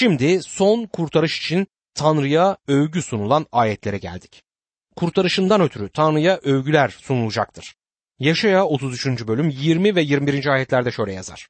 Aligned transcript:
Şimdi 0.00 0.42
son 0.42 0.86
kurtarış 0.86 1.38
için 1.38 1.66
Tanrı'ya 1.94 2.56
övgü 2.68 3.02
sunulan 3.02 3.46
ayetlere 3.52 3.98
geldik. 3.98 4.42
Kurtarışından 4.96 5.60
ötürü 5.60 5.88
Tanrı'ya 5.88 6.36
övgüler 6.36 6.88
sunulacaktır. 6.88 7.74
Yaşaya 8.18 8.64
33. 8.64 9.06
bölüm 9.06 9.48
20 9.48 9.96
ve 9.96 10.02
21. 10.02 10.46
ayetlerde 10.46 10.90
şöyle 10.90 11.12
yazar. 11.12 11.48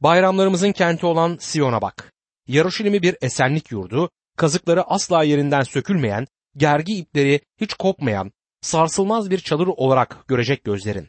Bayramlarımızın 0.00 0.72
kenti 0.72 1.06
olan 1.06 1.36
Siyon'a 1.40 1.82
bak. 1.82 2.12
Yarışilimi 2.46 3.02
bir 3.02 3.16
esenlik 3.22 3.70
yurdu, 3.70 4.10
kazıkları 4.36 4.82
asla 4.82 5.24
yerinden 5.24 5.62
sökülmeyen, 5.62 6.26
gergi 6.56 6.98
ipleri 6.98 7.40
hiç 7.60 7.74
kopmayan, 7.74 8.32
sarsılmaz 8.60 9.30
bir 9.30 9.38
çadır 9.38 9.66
olarak 9.66 10.28
görecek 10.28 10.64
gözlerin. 10.64 11.08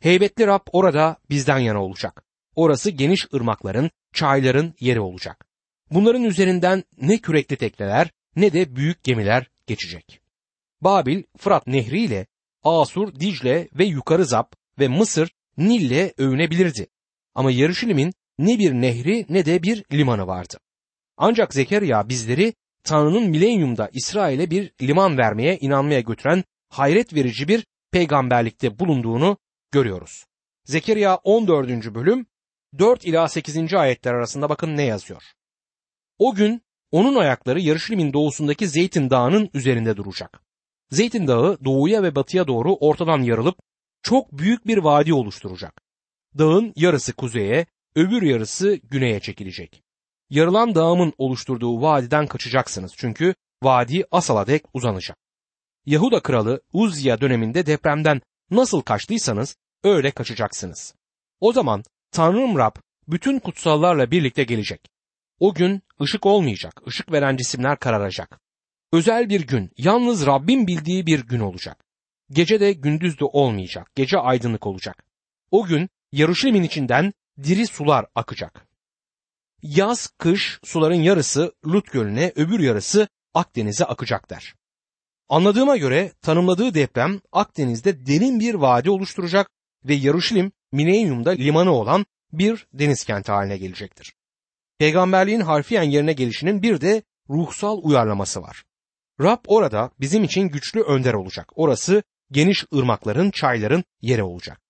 Heybetli 0.00 0.46
Rab 0.46 0.66
orada 0.72 1.16
bizden 1.30 1.58
yana 1.58 1.84
olacak. 1.84 2.22
Orası 2.56 2.90
geniş 2.90 3.26
ırmakların, 3.34 3.90
çayların 4.12 4.74
yeri 4.80 5.00
olacak. 5.00 5.51
Bunların 5.94 6.24
üzerinden 6.24 6.84
ne 7.00 7.18
kürekli 7.18 7.56
tekneler 7.56 8.10
ne 8.36 8.52
de 8.52 8.76
büyük 8.76 9.04
gemiler 9.04 9.50
geçecek. 9.66 10.20
Babil, 10.80 11.22
Fırat 11.38 11.66
Nehri 11.66 12.00
ile 12.00 12.26
Asur, 12.62 13.14
Dicle 13.14 13.68
ve 13.72 13.84
Yukarı 13.84 14.24
Zap 14.24 14.56
ve 14.78 14.88
Mısır 14.88 15.32
Nil'le 15.56 16.12
övünebilirdi. 16.18 16.86
Ama 17.34 17.50
Yarışilim'in 17.50 18.12
ne 18.38 18.58
bir 18.58 18.72
nehri 18.72 19.26
ne 19.28 19.46
de 19.46 19.62
bir 19.62 19.84
limanı 19.92 20.26
vardı. 20.26 20.58
Ancak 21.16 21.54
Zekeriya 21.54 22.08
bizleri 22.08 22.54
Tanrı'nın 22.84 23.30
milenyumda 23.30 23.90
İsrail'e 23.92 24.50
bir 24.50 24.72
liman 24.82 25.18
vermeye 25.18 25.58
inanmaya 25.58 26.00
götüren 26.00 26.44
hayret 26.68 27.14
verici 27.14 27.48
bir 27.48 27.66
peygamberlikte 27.90 28.78
bulunduğunu 28.78 29.36
görüyoruz. 29.70 30.24
Zekeriya 30.64 31.16
14. 31.16 31.94
bölüm 31.94 32.26
4 32.78 33.04
ila 33.04 33.28
8. 33.28 33.74
ayetler 33.74 34.14
arasında 34.14 34.48
bakın 34.48 34.76
ne 34.76 34.82
yazıyor. 34.82 35.22
O 36.22 36.34
gün 36.34 36.62
onun 36.90 37.14
ayakları 37.14 37.60
Yarışilim'in 37.60 38.12
doğusundaki 38.12 38.68
Zeytin 38.68 39.10
Dağı'nın 39.10 39.50
üzerinde 39.54 39.96
duracak. 39.96 40.42
Zeytin 40.90 41.26
Dağı 41.26 41.64
doğuya 41.64 42.02
ve 42.02 42.14
batıya 42.14 42.46
doğru 42.46 42.74
ortadan 42.74 43.22
yarılıp 43.22 43.58
çok 44.02 44.32
büyük 44.32 44.66
bir 44.66 44.78
vadi 44.78 45.14
oluşturacak. 45.14 45.82
Dağın 46.38 46.72
yarısı 46.76 47.12
kuzeye, 47.12 47.66
öbür 47.96 48.22
yarısı 48.22 48.74
güneye 48.74 49.20
çekilecek. 49.20 49.82
Yarılan 50.30 50.74
dağımın 50.74 51.12
oluşturduğu 51.18 51.82
vadiden 51.82 52.26
kaçacaksınız 52.26 52.92
çünkü 52.96 53.34
vadi 53.62 54.04
Asal'a 54.10 54.46
dek 54.46 54.64
uzanacak. 54.74 55.18
Yahuda 55.86 56.20
kralı 56.20 56.60
Uzziya 56.72 57.20
döneminde 57.20 57.66
depremden 57.66 58.20
nasıl 58.50 58.80
kaçtıysanız 58.80 59.56
öyle 59.84 60.10
kaçacaksınız. 60.10 60.94
O 61.40 61.52
zaman 61.52 61.82
Tanrım 62.10 62.58
Rab 62.58 62.76
bütün 63.08 63.38
kutsallarla 63.38 64.10
birlikte 64.10 64.44
gelecek. 64.44 64.92
O 65.42 65.54
gün 65.54 65.82
ışık 66.00 66.26
olmayacak, 66.26 66.82
ışık 66.86 67.12
veren 67.12 67.36
cisimler 67.36 67.78
kararacak. 67.78 68.40
Özel 68.92 69.28
bir 69.28 69.46
gün, 69.46 69.70
yalnız 69.78 70.26
Rabbin 70.26 70.66
bildiği 70.66 71.06
bir 71.06 71.20
gün 71.26 71.40
olacak. 71.40 71.84
Gece 72.30 72.60
de 72.60 72.72
gündüz 72.72 73.20
de 73.20 73.24
olmayacak, 73.24 73.90
gece 73.94 74.18
aydınlık 74.18 74.66
olacak. 74.66 75.04
O 75.50 75.64
gün 75.64 75.88
Yaruşilim'in 76.12 76.62
içinden 76.62 77.12
diri 77.42 77.66
sular 77.66 78.06
akacak. 78.14 78.66
Yaz, 79.62 80.06
kış 80.18 80.60
suların 80.64 81.02
yarısı 81.02 81.52
Lut 81.66 81.92
Gölü'ne, 81.92 82.32
öbür 82.36 82.60
yarısı 82.60 83.08
Akdeniz'e 83.34 83.84
akacak 83.84 84.30
der. 84.30 84.54
Anladığıma 85.28 85.76
göre 85.76 86.12
tanımladığı 86.20 86.74
deprem 86.74 87.20
Akdeniz'de 87.32 88.06
derin 88.06 88.40
bir 88.40 88.54
vadi 88.54 88.90
oluşturacak 88.90 89.50
ve 89.84 89.94
Yaruşilim 89.94 90.52
Minenyum'da 90.72 91.30
limanı 91.30 91.72
olan 91.72 92.06
bir 92.32 92.66
deniz 92.72 93.04
kenti 93.04 93.32
haline 93.32 93.56
gelecektir. 93.56 94.14
Peygamberliğin 94.78 95.40
harfiyen 95.40 95.82
yerine 95.82 96.12
gelişinin 96.12 96.62
bir 96.62 96.80
de 96.80 97.02
ruhsal 97.30 97.80
uyarlaması 97.82 98.42
var. 98.42 98.64
Rab 99.20 99.44
orada 99.46 99.90
bizim 100.00 100.24
için 100.24 100.48
güçlü 100.48 100.80
önder 100.80 101.14
olacak. 101.14 101.52
Orası 101.54 102.02
geniş 102.30 102.64
ırmakların, 102.74 103.30
çayların 103.30 103.84
yeri 104.00 104.22
olacak. 104.22 104.60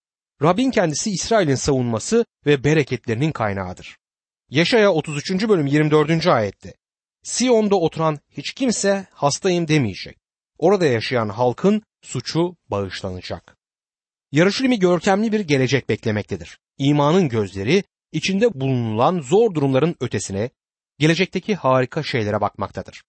Rabbin 0.42 0.70
kendisi 0.70 1.10
İsrail'in 1.10 1.54
savunması 1.54 2.24
ve 2.46 2.64
bereketlerinin 2.64 3.32
kaynağıdır. 3.32 3.96
Yaşaya 4.50 4.92
33. 4.92 5.48
bölüm 5.48 5.66
24. 5.66 6.26
ayette 6.26 6.74
Siyon'da 7.22 7.76
oturan 7.76 8.18
hiç 8.30 8.52
kimse 8.52 9.06
hastayım 9.10 9.68
demeyecek. 9.68 10.18
Orada 10.58 10.86
yaşayan 10.86 11.28
halkın 11.28 11.82
suçu 12.02 12.56
bağışlanacak. 12.70 13.56
Yarışılimi 14.32 14.78
görkemli 14.78 15.32
bir 15.32 15.40
gelecek 15.40 15.88
beklemektedir. 15.88 16.58
İmanın 16.78 17.28
gözleri 17.28 17.84
içinde 18.12 18.60
bulunulan 18.60 19.20
zor 19.20 19.54
durumların 19.54 19.96
ötesine, 20.00 20.50
gelecekteki 20.98 21.54
harika 21.54 22.02
şeylere 22.02 22.40
bakmaktadır. 22.40 23.02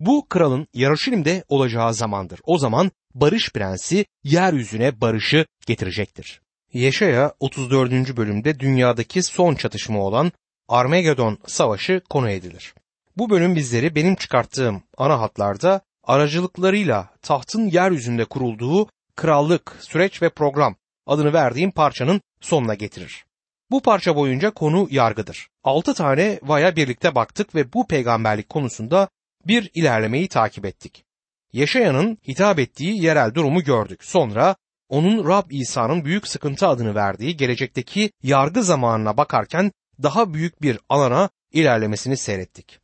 Bu 0.00 0.26
kralın 0.28 0.66
Yarışilim'de 0.74 1.44
olacağı 1.48 1.94
zamandır. 1.94 2.40
O 2.44 2.58
zaman 2.58 2.90
barış 3.14 3.52
prensi 3.52 4.06
yeryüzüne 4.24 5.00
barışı 5.00 5.46
getirecektir. 5.66 6.40
Yeşaya 6.72 7.34
34. 7.40 8.16
bölümde 8.16 8.60
dünyadaki 8.60 9.22
son 9.22 9.54
çatışma 9.54 10.00
olan 10.00 10.32
Armagedon 10.68 11.38
savaşı 11.46 12.00
konu 12.10 12.30
edilir. 12.30 12.74
Bu 13.16 13.30
bölüm 13.30 13.56
bizleri 13.56 13.94
benim 13.94 14.14
çıkarttığım 14.14 14.82
ana 14.96 15.20
hatlarda 15.20 15.80
aracılıklarıyla 16.04 17.08
tahtın 17.22 17.66
yeryüzünde 17.66 18.24
kurulduğu 18.24 18.88
krallık, 19.16 19.76
süreç 19.80 20.22
ve 20.22 20.28
program 20.28 20.76
adını 21.06 21.32
verdiğim 21.32 21.70
parçanın 21.70 22.20
sonuna 22.40 22.74
getirir. 22.74 23.24
Bu 23.70 23.82
parça 23.82 24.16
boyunca 24.16 24.50
konu 24.50 24.88
yargıdır. 24.90 25.48
Altı 25.64 25.94
tane 25.94 26.40
vaya 26.42 26.76
birlikte 26.76 27.14
baktık 27.14 27.54
ve 27.54 27.72
bu 27.72 27.86
peygamberlik 27.86 28.48
konusunda 28.48 29.08
bir 29.46 29.70
ilerlemeyi 29.74 30.28
takip 30.28 30.64
ettik. 30.64 31.04
Yaşayanın 31.52 32.18
hitap 32.28 32.58
ettiği 32.58 33.02
yerel 33.02 33.34
durumu 33.34 33.62
gördük. 33.62 34.04
Sonra 34.04 34.56
onun 34.88 35.28
Rab 35.28 35.50
İsa'nın 35.50 36.04
büyük 36.04 36.28
sıkıntı 36.28 36.66
adını 36.66 36.94
verdiği 36.94 37.36
gelecekteki 37.36 38.10
yargı 38.22 38.62
zamanına 38.62 39.16
bakarken 39.16 39.72
daha 40.02 40.34
büyük 40.34 40.62
bir 40.62 40.78
alana 40.88 41.30
ilerlemesini 41.52 42.16
seyrettik. 42.16 42.80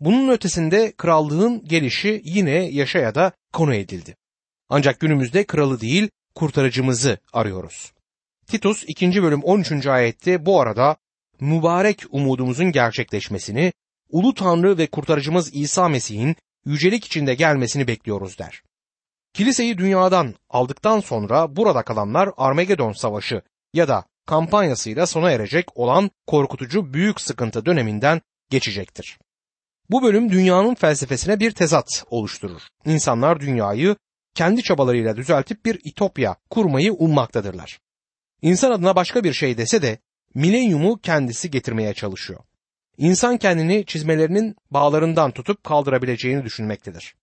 Bunun 0.00 0.28
ötesinde 0.28 0.92
krallığın 0.96 1.64
gelişi 1.64 2.22
yine 2.24 2.50
Yaşaya'da 2.50 3.32
konu 3.52 3.74
edildi. 3.74 4.16
Ancak 4.68 5.00
günümüzde 5.00 5.44
kralı 5.44 5.80
değil 5.80 6.08
kurtarıcımızı 6.34 7.18
arıyoruz. 7.32 7.93
Titus 8.46 8.84
2. 8.86 9.22
bölüm 9.22 9.42
13. 9.42 9.86
ayette 9.86 10.46
bu 10.46 10.60
arada 10.60 10.96
mübarek 11.40 12.02
umudumuzun 12.10 12.72
gerçekleşmesini, 12.72 13.72
ulu 14.10 14.34
Tanrı 14.34 14.78
ve 14.78 14.86
kurtarıcımız 14.86 15.54
İsa 15.54 15.88
Mesih'in 15.88 16.36
yücelik 16.64 17.04
içinde 17.04 17.34
gelmesini 17.34 17.88
bekliyoruz 17.88 18.38
der. 18.38 18.62
Kiliseyi 19.34 19.78
dünyadan 19.78 20.34
aldıktan 20.50 21.00
sonra 21.00 21.56
burada 21.56 21.82
kalanlar 21.82 22.30
Armagedon 22.36 22.92
Savaşı 22.92 23.42
ya 23.74 23.88
da 23.88 24.04
kampanyasıyla 24.26 25.06
sona 25.06 25.30
erecek 25.30 25.76
olan 25.76 26.10
korkutucu 26.26 26.94
büyük 26.94 27.20
sıkıntı 27.20 27.66
döneminden 27.66 28.20
geçecektir. 28.50 29.18
Bu 29.90 30.02
bölüm 30.02 30.32
dünyanın 30.32 30.74
felsefesine 30.74 31.40
bir 31.40 31.50
tezat 31.50 32.04
oluşturur. 32.10 32.62
İnsanlar 32.84 33.40
dünyayı 33.40 33.96
kendi 34.34 34.62
çabalarıyla 34.62 35.16
düzeltip 35.16 35.64
bir 35.64 35.80
itopya 35.84 36.36
kurmayı 36.50 36.92
ummaktadırlar. 36.92 37.78
İnsan 38.44 38.70
adına 38.70 38.96
başka 38.96 39.24
bir 39.24 39.32
şey 39.32 39.58
dese 39.58 39.82
de 39.82 39.98
milenyumu 40.34 40.98
kendisi 40.98 41.50
getirmeye 41.50 41.94
çalışıyor. 41.94 42.40
İnsan 42.98 43.36
kendini 43.36 43.86
çizmelerinin 43.86 44.56
bağlarından 44.70 45.30
tutup 45.30 45.64
kaldırabileceğini 45.64 46.44
düşünmektedir. 46.44 47.14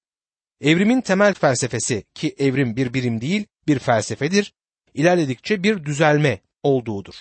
Evrimin 0.61 1.01
temel 1.01 1.33
felsefesi 1.33 2.03
ki 2.13 2.35
evrim 2.37 2.75
bir 2.75 2.93
birim 2.93 3.21
değil 3.21 3.47
bir 3.67 3.79
felsefedir, 3.79 4.53
ilerledikçe 4.93 5.63
bir 5.63 5.85
düzelme 5.85 6.39
olduğudur. 6.63 7.15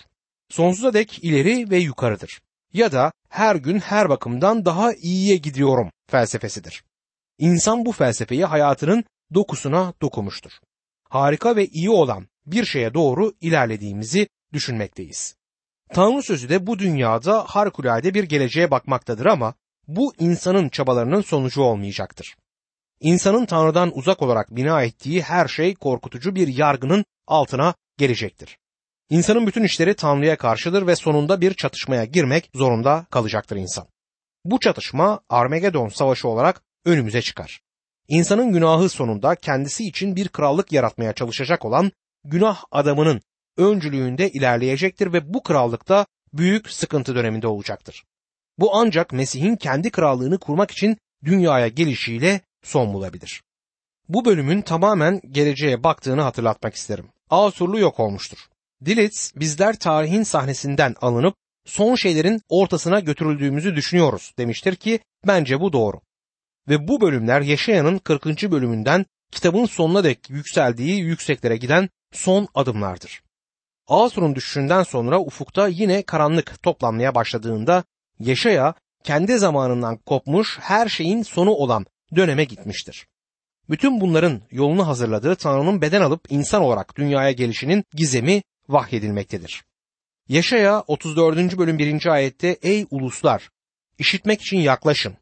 Sonsuza 0.49 0.95
dek 0.95 1.25
ileri 1.25 1.71
ve 1.71 1.79
yukarıdır. 1.79 2.41
Ya 2.73 2.93
da 2.93 3.13
her 3.29 3.57
gün 3.57 3.79
her 3.79 4.09
bakımdan 4.09 4.65
daha 4.65 4.93
iyiye 4.93 5.37
gidiyorum 5.37 5.91
felsefesidir. 6.11 6.85
İnsan 7.39 7.87
bu 7.87 7.93
felsefeyi 7.93 8.45
hayatının 8.45 9.05
dokusuna 9.35 9.95
dokumuştur. 10.03 10.53
Harika 11.09 11.57
ve 11.57 11.67
iyi 11.67 11.91
olan 11.91 12.29
bir 12.53 12.65
şeye 12.65 12.95
doğru 12.95 13.33
ilerlediğimizi 13.41 14.29
düşünmekteyiz. 14.53 15.37
Tanrı 15.95 16.23
sözü 16.23 16.49
de 16.49 16.67
bu 16.67 16.79
dünyada 16.79 17.45
harikulade 17.45 18.15
bir 18.15 18.25
geleceğe 18.25 18.71
bakmaktadır 18.71 19.27
ama 19.27 19.55
bu 19.89 20.15
insanın 20.19 20.69
çabalarının 20.69 21.21
sonucu 21.21 21.63
olmayacaktır. 21.63 22.37
İnsanın 23.01 23.47
Tanrı'dan 23.47 23.99
uzak 23.99 24.23
olarak 24.23 24.57
bina 24.57 24.83
ettiği 24.83 25.23
her 25.23 25.49
şey 25.49 25.75
korkutucu 25.75 26.35
bir 26.35 26.49
yargının 26.49 27.05
altına 27.27 27.75
gelecektir. 27.99 28.59
İnsanın 29.11 29.47
bütün 29.47 29.65
işleri 29.65 29.95
Tanrı'ya 29.95 30.37
karşıdır 30.37 30.87
ve 30.87 30.97
sonunda 30.97 31.41
bir 31.41 31.55
çatışmaya 31.55 32.05
girmek 32.05 32.51
zorunda 32.55 33.07
kalacaktır 33.11 33.57
insan. 33.57 33.87
Bu 34.45 34.61
çatışma 34.61 35.21
Armagedon 35.29 35.89
savaşı 35.89 36.29
olarak 36.29 36.63
önümüze 36.85 37.23
çıkar. 37.23 37.61
İnsanın 38.09 38.53
günahı 38.53 38.89
sonunda 38.89 39.35
kendisi 39.35 39.85
için 39.85 40.17
bir 40.17 40.29
krallık 40.29 40.73
yaratmaya 40.73 41.13
çalışacak 41.13 41.65
olan 41.65 41.93
günah 42.25 42.65
adamının 42.71 43.21
öncülüğünde 43.57 44.31
ilerleyecektir 44.31 45.13
ve 45.13 45.35
bu 45.35 45.43
krallıkta 45.43 46.07
büyük 46.33 46.71
sıkıntı 46.71 47.15
döneminde 47.15 47.47
olacaktır. 47.47 48.05
Bu 48.59 48.77
ancak 48.77 49.13
Mesih'in 49.13 49.57
kendi 49.57 49.91
krallığını 49.91 50.39
kurmak 50.39 50.71
için 50.71 50.99
dünyaya 51.25 51.69
gelişiyle 51.69 52.41
son 52.63 52.95
bulabilir. 52.95 53.43
Bu 54.09 54.25
bölümün 54.25 54.63
tamamen 54.63 55.21
geleceğe 55.31 55.85
baktığını 55.85 56.23
hatırlatmak 56.23 56.75
isterim. 56.75 57.09
Asurlu 57.31 57.79
yok 57.79 58.01
olmuştur. 58.01 58.39
Dilitz 58.85 59.33
bizler 59.37 59.79
tarihin 59.79 60.23
sahnesinden 60.23 60.95
alınıp 61.01 61.35
son 61.67 61.95
şeylerin 61.95 62.43
ortasına 62.49 63.01
götürüldüğümüzü 63.01 63.77
düşünüyoruz 63.77 64.33
demiştir 64.39 64.77
ki 64.77 65.01
bence 65.27 65.61
bu 65.61 65.73
doğru. 65.73 66.01
Ve 66.69 66.89
bu 66.89 67.01
bölümler 67.01 67.41
Yaşayan'ın 67.41 67.99
40. 67.99 68.27
bölümünden 68.27 69.07
kitabın 69.33 69.67
sonuna 69.67 70.05
dek 70.05 70.31
yükseldiği 70.31 71.01
yükseklere 71.01 71.57
giden 71.57 71.89
son 72.13 72.49
adımlardır. 72.55 73.23
Asur'un 73.89 74.35
düşüşünden 74.35 74.83
sonra 74.83 75.21
ufukta 75.21 75.69
yine 75.69 76.03
karanlık 76.03 76.63
toplanmaya 76.63 77.15
başladığında 77.15 77.85
Yaşaya 78.21 78.75
kendi 79.05 79.39
zamanından 79.39 79.97
kopmuş 79.97 80.59
her 80.61 80.89
şeyin 80.89 81.23
sonu 81.23 81.51
olan 81.51 81.87
döneme 82.17 82.45
gitmiştir. 82.45 83.07
Bütün 83.71 84.01
bunların 84.01 84.41
yolunu 84.51 84.87
hazırladığı 84.87 85.37
Tanrı'nın 85.37 85.81
beden 85.83 86.01
alıp 86.01 86.21
insan 86.31 86.63
olarak 86.63 86.97
dünyaya 86.97 87.33
gelişinin 87.33 87.85
gizemi 87.93 88.43
vahyedilmektedir. 88.69 89.65
Yaşaya 90.29 90.81
34. 90.81 91.59
bölüm 91.59 91.79
1. 91.79 92.07
ayette 92.07 92.49
Ey 92.63 92.87
uluslar! 92.91 93.51
işitmek 93.99 94.43
için 94.43 94.59
yaklaşın. 94.59 95.17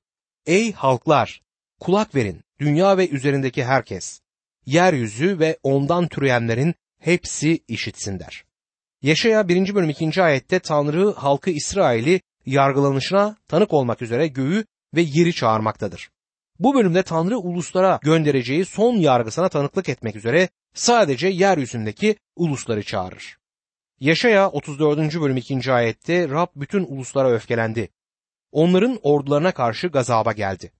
Ey 0.46 0.72
halklar! 0.72 1.42
Kulak 1.80 2.14
verin 2.14 2.40
dünya 2.60 2.96
ve 2.96 3.08
üzerindeki 3.08 3.64
herkes. 3.64 4.20
Yeryüzü 4.68 5.38
ve 5.38 5.58
ondan 5.62 6.08
türeyenlerin 6.08 6.74
hepsi 6.98 7.60
işitsin 7.68 8.18
der. 8.18 8.44
Yaşaya 9.02 9.48
1. 9.48 9.74
bölüm 9.74 9.90
2. 9.90 10.22
ayette 10.22 10.58
Tanrı 10.58 11.12
halkı 11.12 11.50
İsrail'i 11.50 12.20
yargılanışına 12.46 13.36
tanık 13.48 13.72
olmak 13.72 14.02
üzere 14.02 14.26
göğü 14.26 14.64
ve 14.94 15.00
yeri 15.00 15.34
çağırmaktadır. 15.34 16.10
Bu 16.58 16.74
bölümde 16.74 17.02
Tanrı 17.02 17.38
uluslara 17.38 17.98
göndereceği 18.02 18.64
son 18.64 18.96
yargısına 18.96 19.48
tanıklık 19.48 19.88
etmek 19.88 20.16
üzere 20.16 20.48
sadece 20.74 21.28
yeryüzündeki 21.28 22.16
ulusları 22.36 22.82
çağırır. 22.82 23.38
Yaşaya 24.00 24.48
34. 24.48 24.98
bölüm 25.20 25.36
2. 25.36 25.72
ayette 25.72 26.28
Rab 26.28 26.48
bütün 26.56 26.84
uluslara 26.84 27.30
öfkelendi. 27.30 27.88
Onların 28.52 28.98
ordularına 29.02 29.52
karşı 29.52 29.88
gazaba 29.88 30.32
geldi. 30.32 30.72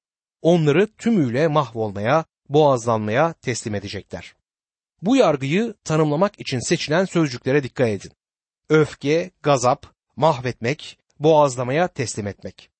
Onları 0.43 0.87
tümüyle 0.87 1.49
mahvolmaya, 1.49 2.25
boğazlanmaya 2.48 3.32
teslim 3.32 3.74
edecekler. 3.74 4.34
Bu 5.02 5.16
yargıyı 5.16 5.74
tanımlamak 5.84 6.40
için 6.40 6.68
seçilen 6.68 7.04
sözcüklere 7.04 7.62
dikkat 7.62 7.88
edin. 7.88 8.12
Öfke, 8.68 9.30
gazap, 9.42 9.86
mahvetmek, 10.16 10.98
boğazlamaya 11.18 11.88
teslim 11.88 12.26
etmek. 12.26 12.70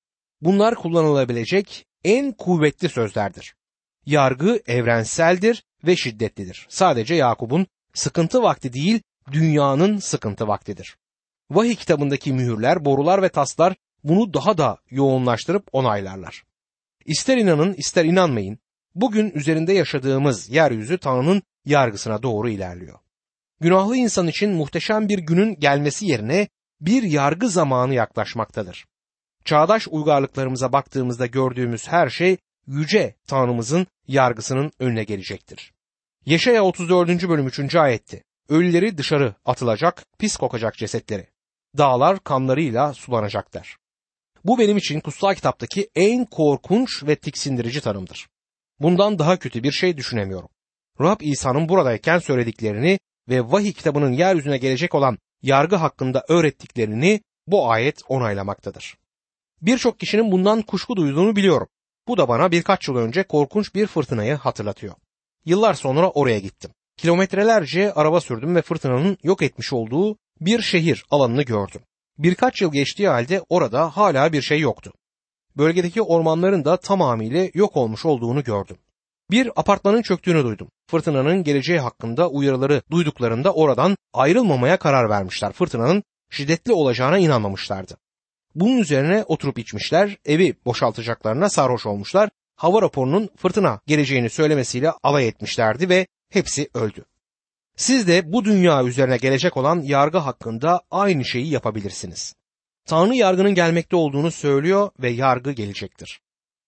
Bunlar 0.41 0.75
kullanılabilecek 0.75 1.87
en 2.05 2.33
kuvvetli 2.33 2.89
sözlerdir. 2.89 3.55
Yargı 4.07 4.61
evrenseldir 4.67 5.65
ve 5.87 5.97
şiddetlidir. 5.97 6.67
Sadece 6.69 7.15
Yakup'un 7.15 7.67
sıkıntı 7.95 8.43
vakti 8.43 8.73
değil, 8.73 9.01
dünyanın 9.33 9.99
sıkıntı 9.99 10.49
vaktidir. 10.49 10.97
Vahiy 11.51 11.75
kitabındaki 11.75 12.33
mühürler, 12.33 12.85
borular 12.85 13.23
ve 13.23 13.29
taslar 13.29 13.77
bunu 14.05 14.35
daha 14.35 14.59
da 14.59 14.79
yoğunlaştırıp 14.91 15.69
onaylarlar. 15.73 16.43
İster 17.05 17.37
inanın 17.37 17.75
ister 17.75 18.05
inanmayın, 18.05 18.59
bugün 19.01 19.31
üzerinde 19.31 19.73
yaşadığımız 19.73 20.51
yeryüzü 20.51 20.99
Tanrı'nın 20.99 21.43
yargısına 21.65 22.23
doğru 22.23 22.49
ilerliyor. 22.49 22.99
Günahlı 23.61 23.97
insan 23.97 24.29
için 24.29 24.51
muhteşem 24.51 25.09
bir 25.09 25.19
günün 25.19 25.57
gelmesi 25.61 26.07
yerine 26.07 26.49
bir 26.81 27.03
yargı 27.03 27.49
zamanı 27.49 27.95
yaklaşmaktadır. 27.95 28.87
Çağdaş 29.45 29.89
uygarlıklarımıza 29.89 30.73
baktığımızda 30.73 31.27
gördüğümüz 31.27 31.89
her 31.89 32.09
şey 32.09 32.37
yüce 32.67 33.15
Tanrımızın 33.27 33.87
yargısının 34.09 34.73
önüne 34.79 35.05
gelecektir. 35.05 35.73
Yeşaya 36.27 36.65
34. 36.65 37.29
bölüm 37.29 37.47
3. 37.47 37.75
ayetti. 37.75 38.25
Ölüleri 38.49 38.99
dışarı 38.99 39.35
atılacak, 39.45 40.05
pis 40.19 40.37
kokacak 40.37 40.75
cesetleri. 40.75 41.27
Dağlar 41.79 42.25
kanlarıyla 42.25 42.95
sulanacaklar. 42.95 43.77
Bu 44.45 44.59
benim 44.59 44.77
için 44.77 45.01
kutsal 45.01 45.35
kitaptaki 45.35 45.91
en 45.95 46.25
korkunç 46.25 47.05
ve 47.05 47.17
tiksindirici 47.17 47.81
tanımdır. 47.81 48.29
Bundan 48.81 49.19
daha 49.19 49.39
kötü 49.39 49.63
bir 49.63 49.73
şey 49.73 49.97
düşünemiyorum. 49.97 50.49
Rab 51.01 51.21
İsa'nın 51.21 51.69
buradayken 51.69 52.19
söylediklerini 52.19 52.99
ve 53.29 53.43
vahiy 53.43 53.73
kitabının 53.73 54.13
yeryüzüne 54.13 54.59
gelecek 54.59 54.95
olan 54.95 55.19
yargı 55.43 55.77
hakkında 55.77 56.25
öğrettiklerini 56.29 57.21
bu 57.47 57.71
ayet 57.71 58.01
onaylamaktadır. 58.09 58.97
Birçok 59.63 60.01
kişinin 60.01 60.33
bundan 60.33 60.63
kuşku 60.63 60.97
duyduğunu 60.97 61.37
biliyorum. 61.37 61.69
Bu 62.09 62.17
da 62.17 62.29
bana 62.29 62.51
birkaç 62.51 62.89
yıl 62.89 62.97
önce 62.97 63.23
korkunç 63.23 63.75
bir 63.75 63.87
fırtınayı 63.87 64.35
hatırlatıyor. 64.35 64.95
Yıllar 65.45 65.75
sonra 65.75 66.11
oraya 66.11 66.39
gittim. 66.39 66.71
Kilometrelerce 66.97 67.93
araba 67.93 68.21
sürdüm 68.21 68.57
ve 68.57 68.63
fırtınanın 68.63 69.19
yok 69.23 69.43
etmiş 69.43 69.73
olduğu 69.73 70.17
bir 70.41 70.63
şehir 70.63 71.05
alanını 71.11 71.43
gördüm. 71.43 71.81
Birkaç 72.19 72.63
yıl 72.63 72.73
geçtiği 72.73 73.09
halde 73.09 73.43
orada 73.49 73.97
hala 73.97 74.33
bir 74.33 74.43
şey 74.43 74.61
yoktu. 74.61 74.93
Bölgedeki 75.59 76.03
ormanların 76.03 76.65
da 76.65 76.77
tamamıyla 76.77 77.49
yok 77.55 77.77
olmuş 77.77 78.05
olduğunu 78.05 78.45
gördüm. 78.45 78.77
Bir 79.31 79.51
apartmanın 79.57 80.03
çöktüğünü 80.03 80.45
duydum. 80.45 80.69
Fırtınanın 80.87 81.45
geleceği 81.45 81.79
hakkında 81.79 82.29
uyarıları 82.29 82.83
duyduklarında 82.91 83.55
oradan 83.55 83.97
ayrılmamaya 84.13 84.77
karar 84.77 85.11
vermişler. 85.11 85.53
Fırtınanın 85.53 86.03
şiddetli 86.31 86.73
olacağına 86.73 87.19
inanmamışlardı. 87.19 87.97
Bunun 88.55 88.79
üzerine 88.79 89.25
oturup 89.29 89.59
içmişler, 89.59 90.17
evi 90.27 90.55
boşaltacaklarına 90.65 91.49
sarhoş 91.49 91.87
olmuşlar, 91.87 92.31
hava 92.57 92.83
raporunun 92.83 93.31
fırtına 93.37 93.81
geleceğini 93.87 94.31
söylemesiyle 94.31 94.91
alay 95.03 95.29
etmişlerdi 95.29 95.89
ve 95.89 96.07
hepsi 96.31 96.69
öldü. 96.75 97.05
Siz 97.77 98.09
de 98.09 98.33
bu 98.33 98.45
dünya 98.45 98.85
üzerine 98.85 99.17
gelecek 99.17 99.57
olan 99.57 99.81
yargı 99.81 100.19
hakkında 100.19 100.81
aynı 100.91 101.25
şeyi 101.25 101.51
yapabilirsiniz. 101.51 102.35
Tanrı 102.89 103.15
yargının 103.15 103.55
gelmekte 103.55 103.97
olduğunu 103.97 104.31
söylüyor 104.31 104.91
ve 105.01 105.11
yargı 105.11 105.53
gelecektir. 105.53 106.21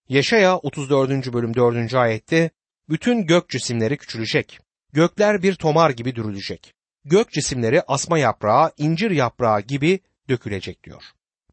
Yaşaya 0.08 0.56
34. 0.56 1.32
bölüm 1.32 1.54
4. 1.54 1.94
ayette 1.94 2.50
bütün 2.88 3.26
gök 3.26 3.48
cisimleri 3.48 3.96
küçülecek. 3.96 4.58
Gökler 4.92 5.42
bir 5.42 5.54
tomar 5.54 5.90
gibi 5.90 6.14
dürülecek. 6.14 6.74
Gök 7.04 7.30
cisimleri 7.30 7.82
asma 7.82 8.18
yaprağı, 8.18 8.72
incir 8.78 9.10
yaprağı 9.10 9.60
gibi 9.60 10.00
dökülecek 10.28 10.84
diyor. 10.84 11.02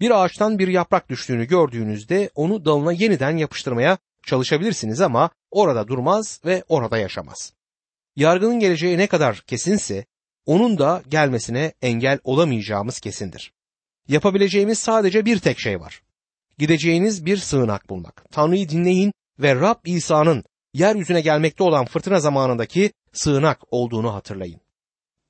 Bir 0.01 0.11
ağaçtan 0.11 0.59
bir 0.59 0.67
yaprak 0.67 1.09
düştüğünü 1.09 1.45
gördüğünüzde 1.45 2.29
onu 2.35 2.65
dalına 2.65 2.93
yeniden 2.93 3.37
yapıştırmaya 3.37 3.97
çalışabilirsiniz 4.23 5.01
ama 5.01 5.29
orada 5.51 5.87
durmaz 5.87 6.41
ve 6.45 6.63
orada 6.67 6.97
yaşamaz. 6.97 7.53
Yargının 8.15 8.59
geleceği 8.59 8.97
ne 8.97 9.07
kadar 9.07 9.43
kesinse 9.47 10.05
onun 10.45 10.77
da 10.77 11.03
gelmesine 11.09 11.73
engel 11.81 12.19
olamayacağımız 12.23 12.99
kesindir. 12.99 13.56
Yapabileceğimiz 14.07 14.79
sadece 14.79 15.25
bir 15.25 15.39
tek 15.39 15.59
şey 15.59 15.79
var. 15.79 16.01
Gideceğiniz 16.57 17.25
bir 17.25 17.37
sığınak 17.37 17.89
bulmak. 17.89 18.25
Tanrı'yı 18.31 18.69
dinleyin 18.69 19.13
ve 19.39 19.55
Rab 19.55 19.85
İsa'nın 19.85 20.43
yeryüzüne 20.73 21.21
gelmekte 21.21 21.63
olan 21.63 21.85
fırtına 21.85 22.19
zamanındaki 22.19 22.91
sığınak 23.13 23.59
olduğunu 23.71 24.13
hatırlayın. 24.13 24.61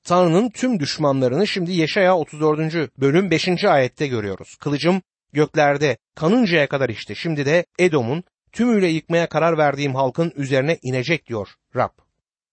Tanrı'nın 0.04 0.50
tüm 0.50 0.80
düşmanlarını 0.80 1.46
şimdi 1.46 1.72
Yeşaya 1.72 2.16
34. 2.16 2.90
bölüm 2.98 3.30
5. 3.30 3.64
ayette 3.64 4.06
görüyoruz. 4.06 4.56
Kılıcım 4.56 5.02
göklerde 5.32 5.96
kanıncaya 6.14 6.68
kadar 6.68 6.88
işte 6.88 7.14
şimdi 7.14 7.46
de 7.46 7.64
Edom'un 7.78 8.24
tümüyle 8.52 8.86
yıkmaya 8.86 9.28
karar 9.28 9.58
verdiğim 9.58 9.94
halkın 9.94 10.32
üzerine 10.36 10.78
inecek 10.82 11.26
diyor 11.26 11.48
Rab. 11.76 11.90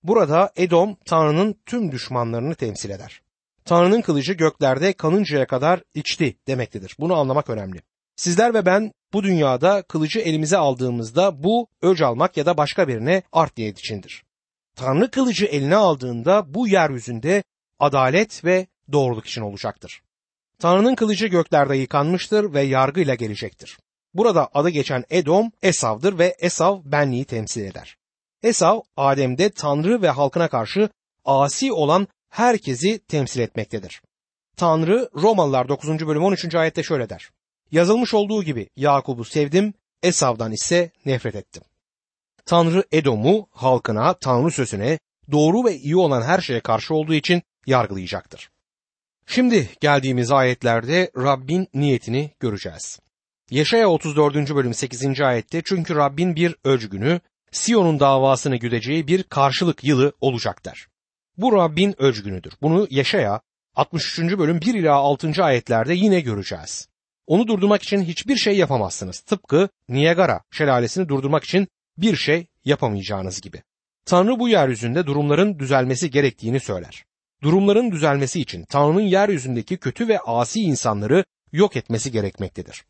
Burada 0.03 0.51
Edom 0.55 0.97
Tanrı'nın 1.05 1.55
tüm 1.65 1.91
düşmanlarını 1.91 2.55
temsil 2.55 2.89
eder. 2.89 3.21
Tanrı'nın 3.65 4.01
kılıcı 4.01 4.33
göklerde 4.33 4.93
kanıncaya 4.93 5.47
kadar 5.47 5.81
içti 5.93 6.37
demektedir. 6.47 6.95
Bunu 6.99 7.15
anlamak 7.15 7.49
önemli. 7.49 7.81
Sizler 8.15 8.53
ve 8.53 8.65
ben 8.65 8.91
bu 9.13 9.23
dünyada 9.23 9.81
kılıcı 9.81 10.19
elimize 10.19 10.57
aldığımızda 10.57 11.43
bu 11.43 11.67
öc 11.81 12.05
almak 12.05 12.37
ya 12.37 12.45
da 12.45 12.57
başka 12.57 12.87
birine 12.87 13.23
art 13.31 13.57
niyet 13.57 13.79
içindir. 13.79 14.23
Tanrı 14.75 15.11
kılıcı 15.11 15.45
eline 15.45 15.75
aldığında 15.75 16.53
bu 16.53 16.67
yeryüzünde 16.67 17.43
adalet 17.79 18.45
ve 18.45 18.67
doğruluk 18.91 19.25
için 19.25 19.41
olacaktır. 19.41 20.01
Tanrı'nın 20.59 20.95
kılıcı 20.95 21.27
göklerde 21.27 21.77
yıkanmıştır 21.77 22.53
ve 22.53 22.61
yargıyla 22.61 23.15
gelecektir. 23.15 23.77
Burada 24.13 24.49
adı 24.53 24.69
geçen 24.69 25.03
Edom 25.09 25.51
Esav'dır 25.61 26.19
ve 26.19 26.35
Esav 26.39 26.81
benliği 26.85 27.25
temsil 27.25 27.65
eder. 27.65 27.97
Esav 28.43 28.81
Adem'de 28.97 29.49
Tanrı 29.49 30.01
ve 30.01 30.09
halkına 30.09 30.47
karşı 30.47 30.89
asi 31.25 31.73
olan 31.73 32.07
herkesi 32.35 32.99
temsil 33.07 33.39
etmektedir. 33.39 34.01
Tanrı 34.57 35.09
Romalılar 35.15 35.67
9. 35.69 36.07
bölüm 36.07 36.23
13. 36.23 36.55
ayette 36.55 36.83
şöyle 36.83 37.09
der. 37.09 37.29
Yazılmış 37.71 38.13
olduğu 38.13 38.43
gibi 38.43 38.69
Yakub'u 38.75 39.25
sevdim, 39.25 39.73
Esav'dan 40.03 40.51
ise 40.51 40.91
nefret 41.05 41.35
ettim. 41.35 41.63
Tanrı 42.45 42.83
Edom'u 42.91 43.47
halkına, 43.51 44.13
Tanrı 44.13 44.51
sözüne, 44.51 44.99
doğru 45.31 45.63
ve 45.65 45.75
iyi 45.75 45.97
olan 45.97 46.21
her 46.21 46.41
şeye 46.41 46.59
karşı 46.59 46.93
olduğu 46.93 47.13
için 47.13 47.41
yargılayacaktır. 47.67 48.49
Şimdi 49.27 49.69
geldiğimiz 49.81 50.31
ayetlerde 50.31 51.11
Rabbin 51.17 51.67
niyetini 51.73 52.31
göreceğiz. 52.39 52.99
Yaşaya 53.51 53.89
34. 53.89 54.35
bölüm 54.55 54.73
8. 54.73 55.21
ayette 55.21 55.61
çünkü 55.65 55.95
Rabbin 55.95 56.35
bir 56.35 56.55
ölçgünü, 56.63 57.19
Siyon'un 57.51 57.99
davasını 57.99 58.55
güdeceği 58.55 59.07
bir 59.07 59.23
karşılık 59.23 59.83
yılı 59.83 60.13
olacak 60.21 60.65
der. 60.65 60.87
Bu 61.37 61.53
Rabbin 61.53 62.01
ölçgünüdür. 62.01 62.53
Bunu 62.61 62.87
Yaşaya 62.89 63.41
63. 63.75 64.19
bölüm 64.19 64.61
1 64.61 64.73
ila 64.73 64.93
6. 64.95 65.43
ayetlerde 65.43 65.93
yine 65.93 66.21
göreceğiz. 66.21 66.87
Onu 67.27 67.47
durdurmak 67.47 67.83
için 67.83 68.01
hiçbir 68.01 68.35
şey 68.35 68.57
yapamazsınız. 68.57 69.19
Tıpkı 69.19 69.69
Niagara 69.89 70.41
şelalesini 70.51 71.09
durdurmak 71.09 71.43
için 71.43 71.67
bir 71.97 72.15
şey 72.15 72.47
yapamayacağınız 72.65 73.41
gibi. 73.41 73.63
Tanrı 74.05 74.39
bu 74.39 74.49
yeryüzünde 74.49 75.05
durumların 75.05 75.59
düzelmesi 75.59 76.11
gerektiğini 76.11 76.59
söyler. 76.59 77.05
Durumların 77.43 77.91
düzelmesi 77.91 78.41
için 78.41 78.65
Tanrı'nın 78.65 79.01
yeryüzündeki 79.01 79.77
kötü 79.77 80.07
ve 80.07 80.19
asi 80.19 80.61
insanları 80.61 81.25
yok 81.51 81.75
etmesi 81.75 82.11
gerekmektedir. 82.11 82.85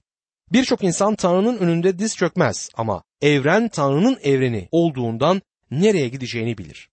Birçok 0.52 0.84
insan 0.84 1.16
Tanrı'nın 1.16 1.58
önünde 1.58 2.00
diz 2.00 2.16
çökmez 2.16 2.70
ama 2.75 3.04
evren 3.22 3.68
Tanrı'nın 3.68 4.18
evreni 4.24 4.68
olduğundan 4.72 5.42
nereye 5.72 6.10
gideceğini 6.10 6.58
bilir. 6.58 6.90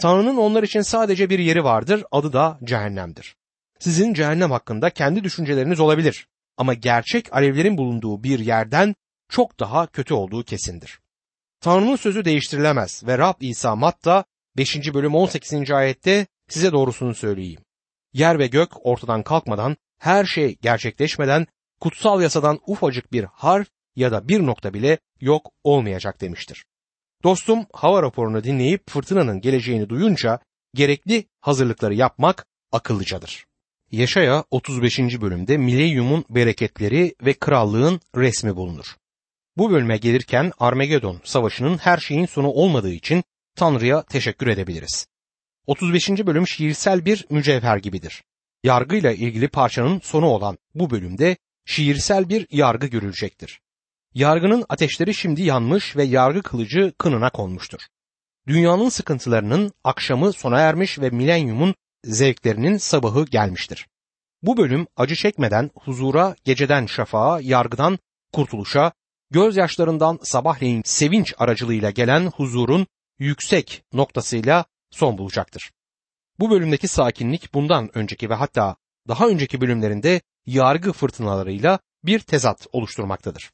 Tanrı'nın 0.00 0.36
onlar 0.36 0.62
için 0.62 0.80
sadece 0.80 1.30
bir 1.30 1.38
yeri 1.38 1.64
vardır, 1.64 2.04
adı 2.10 2.32
da 2.32 2.58
cehennemdir. 2.64 3.36
Sizin 3.78 4.14
cehennem 4.14 4.50
hakkında 4.50 4.90
kendi 4.90 5.24
düşünceleriniz 5.24 5.80
olabilir 5.80 6.28
ama 6.56 6.74
gerçek 6.74 7.32
alevlerin 7.32 7.78
bulunduğu 7.78 8.24
bir 8.24 8.38
yerden 8.38 8.94
çok 9.28 9.60
daha 9.60 9.86
kötü 9.86 10.14
olduğu 10.14 10.44
kesindir. 10.44 11.00
Tanrı'nın 11.60 11.96
sözü 11.96 12.24
değiştirilemez 12.24 13.02
ve 13.06 13.18
Rab 13.18 13.34
İsa 13.40 13.76
Matta 13.76 14.24
5. 14.56 14.94
bölüm 14.94 15.14
18. 15.14 15.70
ayette 15.70 16.26
size 16.48 16.72
doğrusunu 16.72 17.14
söyleyeyim. 17.14 17.60
Yer 18.12 18.38
ve 18.38 18.46
gök 18.46 18.86
ortadan 18.86 19.22
kalkmadan, 19.22 19.76
her 19.98 20.24
şey 20.24 20.56
gerçekleşmeden 20.62 21.46
kutsal 21.80 22.22
yasadan 22.22 22.58
ufacık 22.66 23.12
bir 23.12 23.24
harf 23.24 23.68
ya 23.96 24.12
da 24.12 24.28
bir 24.28 24.46
nokta 24.46 24.74
bile 24.74 24.98
yok 25.20 25.50
olmayacak 25.64 26.20
demiştir. 26.20 26.64
Dostum 27.24 27.66
hava 27.72 28.02
raporunu 28.02 28.44
dinleyip 28.44 28.90
fırtınanın 28.90 29.40
geleceğini 29.40 29.88
duyunca 29.88 30.38
gerekli 30.74 31.24
hazırlıkları 31.40 31.94
yapmak 31.94 32.46
akıllıcadır. 32.72 33.46
Yaşaya 33.92 34.44
35. 34.50 34.98
bölümde 34.98 35.56
milenyumun 35.56 36.24
bereketleri 36.30 37.14
ve 37.24 37.34
krallığın 37.34 38.00
resmi 38.16 38.56
bulunur. 38.56 38.96
Bu 39.56 39.70
bölüme 39.70 39.96
gelirken 39.96 40.52
Armagedon 40.58 41.20
savaşının 41.24 41.78
her 41.78 41.98
şeyin 41.98 42.26
sonu 42.26 42.48
olmadığı 42.48 42.92
için 42.92 43.24
Tanrı'ya 43.56 44.02
teşekkür 44.02 44.46
edebiliriz. 44.46 45.06
35. 45.66 46.10
bölüm 46.10 46.48
şiirsel 46.48 47.04
bir 47.04 47.26
mücevher 47.30 47.76
gibidir. 47.76 48.22
Yargıyla 48.64 49.12
ilgili 49.12 49.48
parçanın 49.48 50.00
sonu 50.00 50.26
olan 50.26 50.58
bu 50.74 50.90
bölümde 50.90 51.36
şiirsel 51.64 52.28
bir 52.28 52.46
yargı 52.50 52.86
görülecektir. 52.86 53.60
Yargının 54.14 54.64
ateşleri 54.68 55.14
şimdi 55.14 55.42
yanmış 55.42 55.96
ve 55.96 56.04
yargı 56.04 56.42
kılıcı 56.42 56.92
kınına 56.98 57.30
konmuştur. 57.30 57.80
Dünyanın 58.46 58.88
sıkıntılarının 58.88 59.72
akşamı 59.84 60.32
sona 60.32 60.60
ermiş 60.60 60.98
ve 60.98 61.10
milenyumun 61.10 61.74
zevklerinin 62.04 62.76
sabahı 62.76 63.24
gelmiştir. 63.24 63.86
Bu 64.42 64.56
bölüm 64.56 64.86
acı 64.96 65.14
çekmeden 65.14 65.70
huzura, 65.74 66.36
geceden 66.44 66.86
şafağa, 66.86 67.40
yargıdan 67.42 67.98
kurtuluşa, 68.32 68.92
gözyaşlarından 69.30 70.18
sabahleyin 70.22 70.82
sevinç 70.84 71.34
aracılığıyla 71.38 71.90
gelen 71.90 72.26
huzurun 72.26 72.86
yüksek 73.18 73.82
noktasıyla 73.92 74.64
son 74.90 75.18
bulacaktır. 75.18 75.72
Bu 76.38 76.50
bölümdeki 76.50 76.88
sakinlik 76.88 77.54
bundan 77.54 77.98
önceki 77.98 78.30
ve 78.30 78.34
hatta 78.34 78.76
daha 79.08 79.28
önceki 79.28 79.60
bölümlerinde 79.60 80.20
yargı 80.46 80.92
fırtınalarıyla 80.92 81.78
bir 82.04 82.18
tezat 82.18 82.66
oluşturmaktadır. 82.72 83.50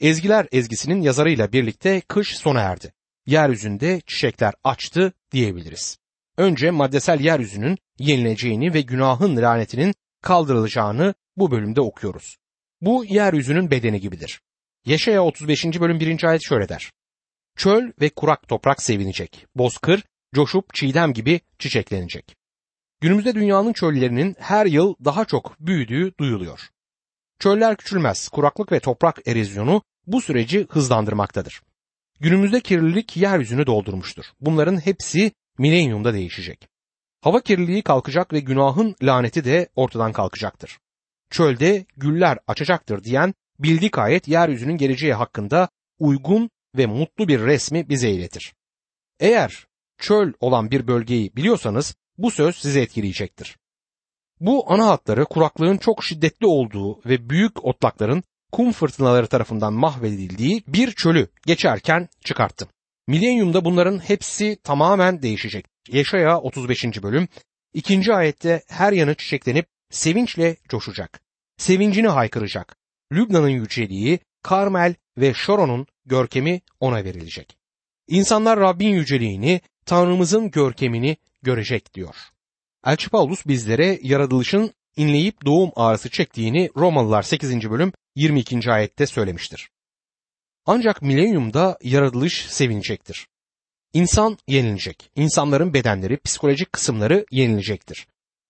Ezgiler 0.00 0.46
ezgisinin 0.52 1.00
yazarıyla 1.00 1.52
birlikte 1.52 2.00
kış 2.00 2.36
sona 2.38 2.60
erdi. 2.60 2.92
Yeryüzünde 3.26 4.00
çiçekler 4.06 4.54
açtı 4.64 5.12
diyebiliriz. 5.32 5.98
Önce 6.36 6.70
maddesel 6.70 7.20
yeryüzünün 7.20 7.78
yenileceğini 7.98 8.74
ve 8.74 8.80
günahın 8.80 9.36
lanetinin 9.36 9.94
kaldırılacağını 10.22 11.14
bu 11.36 11.50
bölümde 11.50 11.80
okuyoruz. 11.80 12.36
Bu 12.80 13.04
yeryüzünün 13.04 13.70
bedeni 13.70 14.00
gibidir. 14.00 14.40
Yeşaya 14.84 15.24
35. 15.24 15.64
bölüm 15.80 16.00
1. 16.00 16.24
ayet 16.24 16.42
şöyle 16.44 16.68
der. 16.68 16.92
Çöl 17.56 17.92
ve 18.00 18.10
kurak 18.10 18.48
toprak 18.48 18.82
sevinecek. 18.82 19.46
Bozkır 19.54 20.04
coşup 20.34 20.74
çiğdem 20.74 21.12
gibi 21.12 21.40
çiçeklenecek. 21.58 22.36
Günümüzde 23.00 23.34
dünyanın 23.34 23.72
çöllerinin 23.72 24.36
her 24.38 24.66
yıl 24.66 24.94
daha 25.04 25.24
çok 25.24 25.60
büyüdüğü 25.60 26.12
duyuluyor. 26.20 26.60
Çöller 27.40 27.76
küçülmez, 27.76 28.28
kuraklık 28.28 28.72
ve 28.72 28.80
toprak 28.80 29.28
erozyonu 29.28 29.82
bu 30.06 30.20
süreci 30.20 30.66
hızlandırmaktadır. 30.70 31.62
Günümüzde 32.20 32.60
kirlilik 32.60 33.16
yeryüzünü 33.16 33.66
doldurmuştur. 33.66 34.24
Bunların 34.40 34.86
hepsi 34.86 35.32
milenyumda 35.58 36.14
değişecek. 36.14 36.68
Hava 37.20 37.40
kirliliği 37.40 37.82
kalkacak 37.82 38.32
ve 38.32 38.40
günahın 38.40 38.96
laneti 39.02 39.44
de 39.44 39.68
ortadan 39.76 40.12
kalkacaktır. 40.12 40.78
Çölde 41.30 41.86
güller 41.96 42.38
açacaktır 42.46 43.04
diyen 43.04 43.34
bildik 43.58 43.98
ayet 43.98 44.28
yeryüzünün 44.28 44.76
geleceği 44.76 45.14
hakkında 45.14 45.68
uygun 45.98 46.50
ve 46.76 46.86
mutlu 46.86 47.28
bir 47.28 47.40
resmi 47.40 47.88
bize 47.88 48.10
iletir. 48.10 48.54
Eğer 49.20 49.66
çöl 49.98 50.32
olan 50.40 50.70
bir 50.70 50.86
bölgeyi 50.86 51.36
biliyorsanız 51.36 51.94
bu 52.18 52.30
söz 52.30 52.56
sizi 52.56 52.80
etkileyecektir. 52.80 53.56
Bu 54.40 54.72
ana 54.72 54.86
hatları 54.86 55.24
kuraklığın 55.24 55.76
çok 55.76 56.04
şiddetli 56.04 56.46
olduğu 56.46 57.00
ve 57.06 57.30
büyük 57.30 57.64
otlakların 57.64 58.22
kum 58.52 58.72
fırtınaları 58.72 59.26
tarafından 59.26 59.72
mahvedildiği 59.72 60.62
bir 60.66 60.92
çölü 60.92 61.28
geçerken 61.46 62.08
çıkarttım. 62.24 62.68
Milenyumda 63.06 63.64
bunların 63.64 63.98
hepsi 63.98 64.58
tamamen 64.64 65.22
değişecek. 65.22 65.66
Yeşaya 65.88 66.38
35. 66.38 67.02
bölüm 67.02 67.28
2. 67.74 68.14
ayette 68.14 68.62
her 68.68 68.92
yanı 68.92 69.14
çiçeklenip 69.14 69.66
sevinçle 69.90 70.56
coşacak. 70.68 71.20
Sevincini 71.56 72.08
haykıracak. 72.08 72.76
Lübnan'ın 73.12 73.48
yüceliği, 73.48 74.18
Karmel 74.42 74.94
ve 75.18 75.34
Şoron'un 75.34 75.86
görkemi 76.06 76.60
ona 76.80 77.04
verilecek. 77.04 77.56
İnsanlar 78.08 78.60
Rabbin 78.60 78.88
yüceliğini, 78.88 79.60
Tanrımızın 79.86 80.50
görkemini 80.50 81.16
görecek 81.42 81.94
diyor. 81.94 82.14
Elçi 82.86 83.10
Paulus 83.10 83.46
bizlere 83.46 83.98
yaratılışın 84.02 84.74
inleyip 84.96 85.44
doğum 85.46 85.70
ağrısı 85.76 86.10
çektiğini 86.10 86.70
Romalılar 86.76 87.22
8. 87.22 87.70
bölüm 87.70 87.92
22. 88.16 88.70
ayette 88.70 89.06
söylemiştir. 89.06 89.70
Ancak 90.66 91.02
milenyumda 91.02 91.78
yaratılış 91.82 92.46
sevinecektir. 92.46 93.26
İnsan 93.92 94.38
yenilecek. 94.48 95.10
İnsanların 95.16 95.74
bedenleri, 95.74 96.20
psikolojik 96.20 96.72
kısımları 96.72 97.26
yenilecektir. 97.30 98.06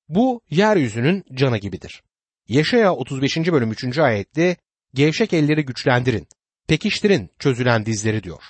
Bu 0.09 0.41
yeryüzünün 0.51 1.25
canı 1.35 1.59
gibidir. 1.59 2.03
Yaşaya 2.49 2.95
35. 2.95 3.37
bölüm 3.37 3.71
3. 3.71 3.99
ayette 3.99 4.57
gevşek 4.95 5.33
elleri 5.33 5.65
güçlendirin, 5.65 6.27
pekiştirin 6.69 7.31
çözülen 7.39 7.87
dizleri 7.87 8.23
diyor. 8.23 8.43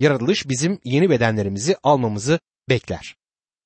Yaratılış 0.00 0.48
bizim 0.48 0.80
yeni 0.84 1.10
bedenlerimizi 1.10 1.76
almamızı 1.82 2.40
bekler. 2.68 3.16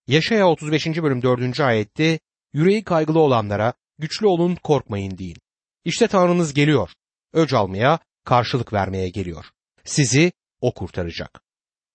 Yaşaya 0.08 0.48
35. 0.48 0.86
bölüm 0.86 1.22
4. 1.22 1.60
ayette 1.60 2.18
yüreği 2.52 2.84
kaygılı 2.84 3.18
olanlara 3.18 3.72
güçlü 3.98 4.26
olun 4.26 4.54
korkmayın 4.54 5.18
deyin. 5.18 5.36
İşte 5.84 6.08
Tanrınız 6.08 6.54
geliyor. 6.54 6.90
Öc 7.32 7.56
almaya, 7.56 7.98
karşılık 8.24 8.72
vermeye 8.72 9.08
geliyor. 9.08 9.44
Sizi 9.84 10.32
o 10.60 10.74
kurtaracak. 10.74 11.42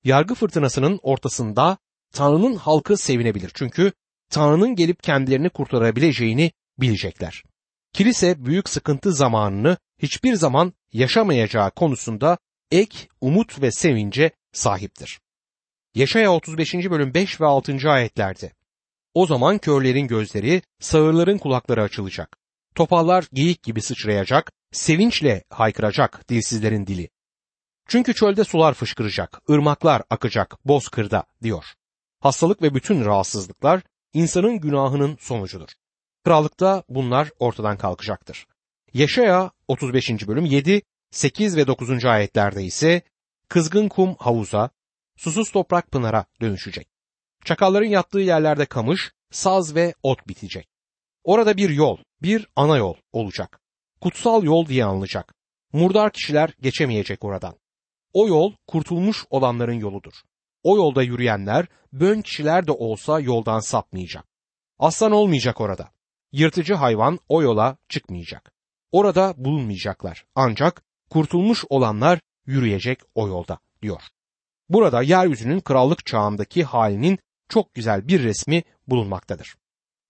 Yargı 0.03 0.35
fırtınasının 0.35 0.99
ortasında 1.03 1.77
Tanrı'nın 2.13 2.55
halkı 2.55 2.97
sevinebilir. 2.97 3.51
Çünkü 3.53 3.91
Tanrı'nın 4.29 4.75
gelip 4.75 5.03
kendilerini 5.03 5.49
kurtarabileceğini 5.49 6.51
bilecekler. 6.79 7.43
Kilise 7.93 8.45
büyük 8.45 8.69
sıkıntı 8.69 9.13
zamanını 9.13 9.77
hiçbir 10.01 10.33
zaman 10.33 10.73
yaşamayacağı 10.93 11.71
konusunda 11.71 12.37
ek, 12.71 13.07
umut 13.21 13.61
ve 13.61 13.71
sevince 13.71 14.31
sahiptir. 14.53 15.19
Yaşaya 15.95 16.33
35. 16.33 16.73
bölüm 16.73 17.13
5 17.13 17.41
ve 17.41 17.45
6. 17.45 17.91
ayetlerde. 17.91 18.51
O 19.13 19.25
zaman 19.25 19.57
körlerin 19.57 20.07
gözleri, 20.07 20.61
sağırların 20.79 21.37
kulakları 21.37 21.83
açılacak. 21.83 22.37
Topallar 22.75 23.27
geyik 23.33 23.63
gibi 23.63 23.81
sıçrayacak, 23.81 24.51
sevinçle 24.71 25.43
haykıracak 25.49 26.29
dilsizlerin 26.29 26.87
dili. 26.87 27.09
Çünkü 27.87 28.13
çölde 28.13 28.43
sular 28.43 28.73
fışkıracak, 28.73 29.41
ırmaklar 29.49 30.01
akacak 30.09 30.65
bozkırda 30.65 31.23
diyor. 31.43 31.65
Hastalık 32.19 32.61
ve 32.61 32.73
bütün 32.75 33.05
rahatsızlıklar 33.05 33.81
insanın 34.13 34.59
günahının 34.59 35.17
sonucudur. 35.19 35.69
Krallıkta 36.25 36.83
bunlar 36.89 37.29
ortadan 37.39 37.77
kalkacaktır. 37.77 38.47
Yaşaya 38.93 39.51
35. 39.67 40.27
bölüm 40.27 40.45
7, 40.45 40.81
8 41.11 41.57
ve 41.57 41.67
9. 41.67 42.05
ayetlerde 42.05 42.63
ise 42.63 43.01
kızgın 43.47 43.87
kum 43.87 44.15
havuza, 44.19 44.69
susuz 45.21 45.51
toprak 45.51 45.91
pınara 45.91 46.25
dönüşecek. 46.41 46.87
Çakalların 47.45 47.85
yattığı 47.85 48.19
yerlerde 48.19 48.65
kamış, 48.65 49.11
saz 49.31 49.75
ve 49.75 49.93
ot 50.03 50.27
bitecek. 50.27 50.67
Orada 51.23 51.57
bir 51.57 51.69
yol, 51.69 51.97
bir 52.21 52.47
ana 52.55 52.77
yol 52.77 52.95
olacak. 53.11 53.61
Kutsal 54.01 54.43
yol 54.43 54.65
diye 54.65 54.85
anılacak. 54.85 55.33
Murdar 55.73 56.11
kişiler 56.11 56.53
geçemeyecek 56.61 57.23
oradan. 57.23 57.55
O 58.13 58.27
yol 58.27 58.53
kurtulmuş 58.67 59.25
olanların 59.29 59.79
yoludur. 59.79 60.13
O 60.63 60.77
yolda 60.77 61.03
yürüyenler 61.03 61.65
bön 61.93 62.21
kişiler 62.21 62.67
de 62.67 62.71
olsa 62.71 63.19
yoldan 63.19 63.59
sapmayacak. 63.59 64.25
Aslan 64.79 65.11
olmayacak 65.11 65.61
orada. 65.61 65.91
Yırtıcı 66.31 66.73
hayvan 66.73 67.19
o 67.29 67.41
yola 67.41 67.77
çıkmayacak. 67.89 68.53
Orada 68.91 69.33
bulunmayacaklar. 69.37 70.25
Ancak 70.35 70.83
kurtulmuş 71.09 71.65
olanlar 71.69 72.19
yürüyecek 72.45 72.99
o 73.15 73.27
yolda 73.27 73.59
diyor. 73.81 74.01
Burada 74.71 75.01
yeryüzünün 75.01 75.59
krallık 75.59 76.05
çağındaki 76.05 76.63
halinin 76.63 77.19
çok 77.49 77.73
güzel 77.73 78.07
bir 78.07 78.23
resmi 78.23 78.63
bulunmaktadır. 78.87 79.55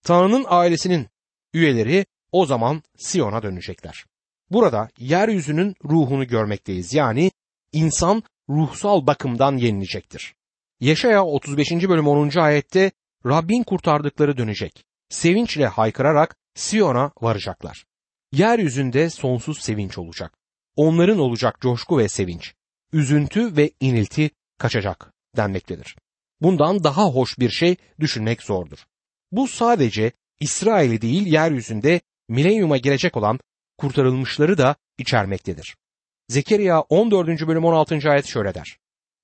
Tanrı'nın 0.02 0.44
ailesinin 0.48 1.08
üyeleri 1.54 2.06
o 2.32 2.46
zaman 2.46 2.82
Siyon'a 2.96 3.42
dönecekler. 3.42 4.04
Burada 4.50 4.88
yeryüzünün 4.98 5.74
ruhunu 5.84 6.26
görmekteyiz. 6.26 6.94
Yani 6.94 7.30
insan 7.72 8.22
ruhsal 8.48 9.06
bakımdan 9.06 9.56
yenilecektir. 9.56 10.34
Yaşaya 10.80 11.24
35. 11.24 11.72
bölüm 11.72 12.08
10. 12.08 12.38
ayette 12.38 12.92
Rabbin 13.26 13.62
kurtardıkları 13.62 14.36
dönecek. 14.36 14.84
Sevinçle 15.08 15.66
haykırarak 15.66 16.36
Siyon'a 16.54 17.12
varacaklar. 17.20 17.84
Yeryüzünde 18.32 19.10
sonsuz 19.10 19.58
sevinç 19.58 19.98
olacak. 19.98 20.32
Onların 20.76 21.18
olacak 21.18 21.60
coşku 21.60 21.98
ve 21.98 22.08
sevinç. 22.08 22.54
Üzüntü 22.92 23.56
ve 23.56 23.70
inilti 23.80 24.30
kaçacak 24.62 25.12
denmektedir. 25.36 25.96
Bundan 26.40 26.84
daha 26.84 27.04
hoş 27.04 27.38
bir 27.38 27.50
şey 27.50 27.76
düşünmek 28.00 28.42
zordur. 28.42 28.78
Bu 29.32 29.48
sadece 29.48 30.12
İsrail'i 30.40 31.02
değil 31.02 31.26
yeryüzünde 31.26 32.00
milenyuma 32.28 32.76
girecek 32.76 33.16
olan 33.16 33.40
kurtarılmışları 33.78 34.58
da 34.58 34.76
içermektedir. 34.98 35.76
Zekeriya 36.28 36.80
14. 36.80 37.28
bölüm 37.46 37.64
16. 37.64 38.10
ayet 38.10 38.26
şöyle 38.26 38.54
der. 38.54 38.78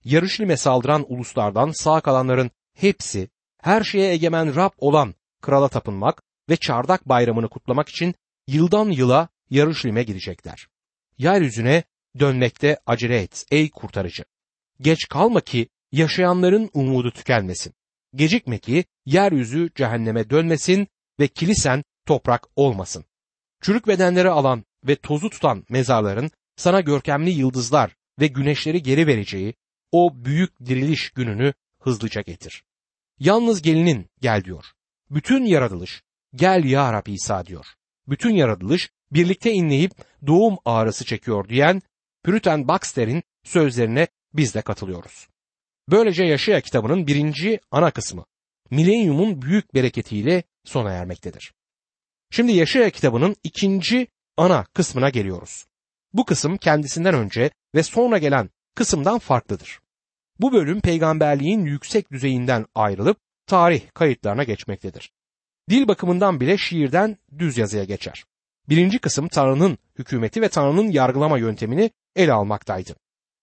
Yarışlime 0.05 0.57
saldıran 0.57 1.05
uluslardan 1.09 1.71
sağ 1.71 2.01
kalanların 2.01 2.51
hepsi 2.75 3.29
her 3.63 3.85
şeye 3.85 4.13
egemen 4.13 4.57
Rab 4.57 4.73
olan 4.79 5.15
krala 5.41 5.69
tapınmak 5.69 6.23
ve 6.51 6.57
çardak 6.57 7.09
bayramını 7.09 7.49
kutlamak 7.49 7.89
için 7.89 8.15
yıldan 8.47 8.91
yıla 8.91 9.29
Yarışlim'e 9.51 10.03
gidecekler. 10.03 10.69
Yeryüzüne 11.19 11.83
dönmekte 12.19 12.79
acele 12.87 13.23
et 13.23 13.45
ey 13.51 13.71
kurtarıcı. 13.71 14.25
Geç 14.81 15.09
kalma 15.09 15.41
ki 15.41 15.69
yaşayanların 15.93 16.71
umudu 16.75 17.11
tükenmesin. 17.11 17.75
Gecikme 18.15 18.59
ki 18.59 18.85
yeryüzü 19.07 19.71
cehenneme 19.75 20.31
dönmesin 20.31 20.89
ve 21.21 21.29
kilisen 21.29 21.85
toprak 22.07 22.47
olmasın. 22.57 23.05
Çürük 23.63 23.87
bedenleri 23.87 24.31
alan 24.31 24.65
ve 24.85 24.97
tozu 24.97 25.31
tutan 25.31 25.65
mezarların 25.69 26.31
sana 26.57 26.81
görkemli 26.81 27.31
yıldızlar 27.31 27.97
ve 28.21 28.27
güneşleri 28.27 28.83
geri 28.83 29.07
vereceği 29.07 29.55
o 29.93 30.25
büyük 30.25 30.61
diriliş 30.67 31.11
gününü 31.11 31.53
hızlıca 31.81 32.21
getir. 32.21 32.65
Yalnız 33.19 33.63
gelinin 33.63 34.07
gel 34.21 34.45
diyor. 34.45 34.65
Bütün 35.11 35.45
yaratılış 35.45 36.03
gel 36.35 36.65
ya 36.65 36.93
Rab 36.93 37.07
İsa 37.07 37.47
diyor. 37.47 37.67
Bütün 38.09 38.35
yaratılış 38.35 38.91
birlikte 39.13 39.53
inleyip 39.53 39.93
doğum 40.27 40.57
ağrısı 40.65 41.05
çekiyor 41.05 41.49
diyen 41.49 41.83
Püriten 42.25 42.69
Baxter'in 42.69 43.23
sözlerine 43.45 44.09
biz 44.35 44.55
de 44.55 44.63
katılıyoruz. 44.63 45.29
Böylece 45.89 46.25
Yaşaya 46.25 46.61
kitabının 46.61 47.07
birinci 47.07 47.61
ana 47.71 47.91
kısmı 47.91 48.25
milenyumun 48.71 49.43
büyük 49.43 49.75
bereketiyle 49.75 50.43
sona 50.65 50.93
ermektedir. 50.93 51.55
Şimdi 52.31 52.53
Yaşaya 52.53 52.91
kitabının 52.91 53.37
ikinci 53.43 54.07
ana 54.37 54.65
kısmına 54.65 55.11
geliyoruz. 55.11 55.65
Bu 56.13 56.25
kısım 56.25 56.57
kendisinden 56.57 57.15
önce 57.15 57.51
ve 57.75 57.83
sonra 57.83 58.19
gelen 58.19 58.51
kısımdan 58.75 59.19
farklıdır. 59.19 59.81
Bu 60.41 60.53
bölüm 60.53 60.81
peygamberliğin 60.81 61.65
yüksek 61.65 62.13
düzeyinden 62.13 62.67
ayrılıp 62.75 63.17
tarih 63.47 63.83
kayıtlarına 63.95 64.45
geçmektedir. 64.45 65.13
Dil 65.71 65.89
bakımından 65.89 66.41
bile 66.41 66.59
şiirden 66.59 67.17
düz 67.39 67.59
yazıya 67.59 67.85
geçer. 67.85 68.25
Birinci 68.69 68.99
kısım 68.99 69.29
Tanrı'nın 69.29 69.79
hükümeti 69.99 70.43
ve 70.43 70.49
Tanrı'nın 70.49 70.91
yargılama 70.91 71.39
yöntemini 71.39 71.91
ele 72.17 72.33
almaktaydı. 72.33 72.97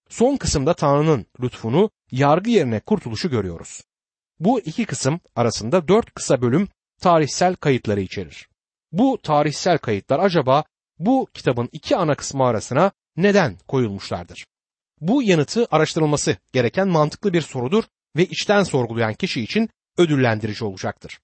Son 0.09 0.37
kısımda 0.37 0.73
Tanrı'nın 0.73 1.25
lütfunu, 1.41 1.89
yargı 2.11 2.49
yerine 2.49 2.79
kurtuluşu 2.79 3.29
görüyoruz. 3.29 3.81
Bu 4.39 4.59
iki 4.59 4.85
kısım 4.85 5.19
arasında 5.35 5.87
dört 5.87 6.13
kısa 6.13 6.41
bölüm 6.41 6.67
tarihsel 7.01 7.55
kayıtları 7.55 8.01
içerir. 8.01 8.49
Bu 8.91 9.19
tarihsel 9.23 9.77
kayıtlar 9.77 10.19
acaba 10.19 10.63
bu 10.99 11.27
kitabın 11.33 11.69
iki 11.71 11.95
ana 11.95 12.15
kısmı 12.15 12.43
arasına 12.43 12.91
neden 13.17 13.57
koyulmuşlardır? 13.67 14.45
Bu 15.01 15.23
yanıtı 15.23 15.67
araştırılması 15.71 16.37
gereken 16.53 16.87
mantıklı 16.87 17.33
bir 17.33 17.41
sorudur 17.41 17.83
ve 18.15 18.25
içten 18.25 18.63
sorgulayan 18.63 19.13
kişi 19.13 19.41
için 19.41 19.69
ödüllendirici 19.97 20.65
olacaktır. 20.65 21.19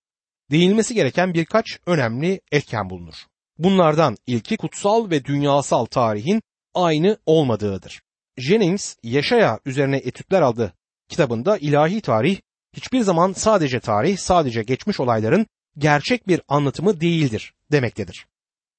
Değinilmesi 0.51 0.93
gereken 0.93 1.33
birkaç 1.33 1.79
önemli 1.85 2.41
etken 2.51 2.89
bulunur. 2.89 3.15
Bunlardan 3.57 4.17
ilki 4.27 4.57
kutsal 4.57 5.09
ve 5.09 5.25
dünyasal 5.25 5.85
tarihin 5.85 6.41
aynı 6.73 7.17
olmadığıdır. 7.25 8.01
Jennings, 8.37 8.95
Yaşaya 9.03 9.59
üzerine 9.65 9.97
etütler 9.97 10.41
aldı 10.41 10.73
kitabında 11.09 11.57
ilahi 11.57 12.01
tarih 12.01 12.39
hiçbir 12.73 13.01
zaman 13.01 13.33
sadece 13.33 13.79
tarih, 13.79 14.17
sadece 14.17 14.63
geçmiş 14.63 14.99
olayların 14.99 15.47
gerçek 15.77 16.27
bir 16.27 16.41
anlatımı 16.47 17.01
değildir 17.01 17.53
demektedir. 17.71 18.25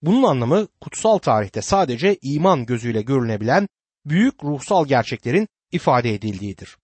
Bunun 0.03 0.23
anlamı 0.23 0.69
kutsal 0.81 1.19
tarihte 1.19 1.63
sadece 1.63 2.17
iman 2.23 2.67
gözüyle 2.67 3.03
görülebilen 3.03 3.69
büyük 4.07 4.45
ruhsal 4.45 4.87
gerçeklerin 4.87 5.49
ifade 5.73 6.15
edildiğidir. 6.15 6.77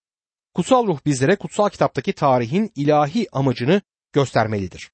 Kutsal 0.55 0.87
ruh 0.87 0.99
bizlere 1.07 1.37
kutsal 1.37 1.69
kitaptaki 1.69 2.13
tarihin 2.13 2.73
ilahi 2.77 3.27
amacını 3.33 3.83
göstermelidir. 4.13 4.91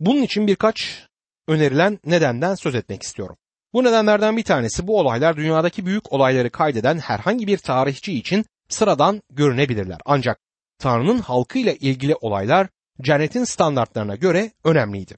Bunun 0.00 0.22
için 0.22 0.46
birkaç 0.46 1.06
önerilen 1.48 1.98
nedenden 2.04 2.54
söz 2.54 2.74
etmek 2.74 3.02
istiyorum. 3.02 3.36
Bu 3.72 3.84
nedenlerden 3.84 4.36
bir 4.36 4.42
tanesi 4.42 4.86
bu 4.86 4.98
olaylar 4.98 5.36
dünyadaki 5.36 5.86
büyük 5.86 6.12
olayları 6.12 6.50
kaydeden 6.50 6.98
herhangi 6.98 7.46
bir 7.46 7.58
tarihçi 7.58 8.12
için 8.12 8.44
sıradan 8.68 9.22
görünebilirler. 9.30 10.00
Ancak 10.04 10.40
Tanrı'nın 10.78 11.18
halkıyla 11.18 11.72
ilgili 11.72 12.14
olaylar 12.14 12.68
cennetin 13.02 13.44
standartlarına 13.44 14.16
göre 14.16 14.52
önemliydi. 14.64 15.16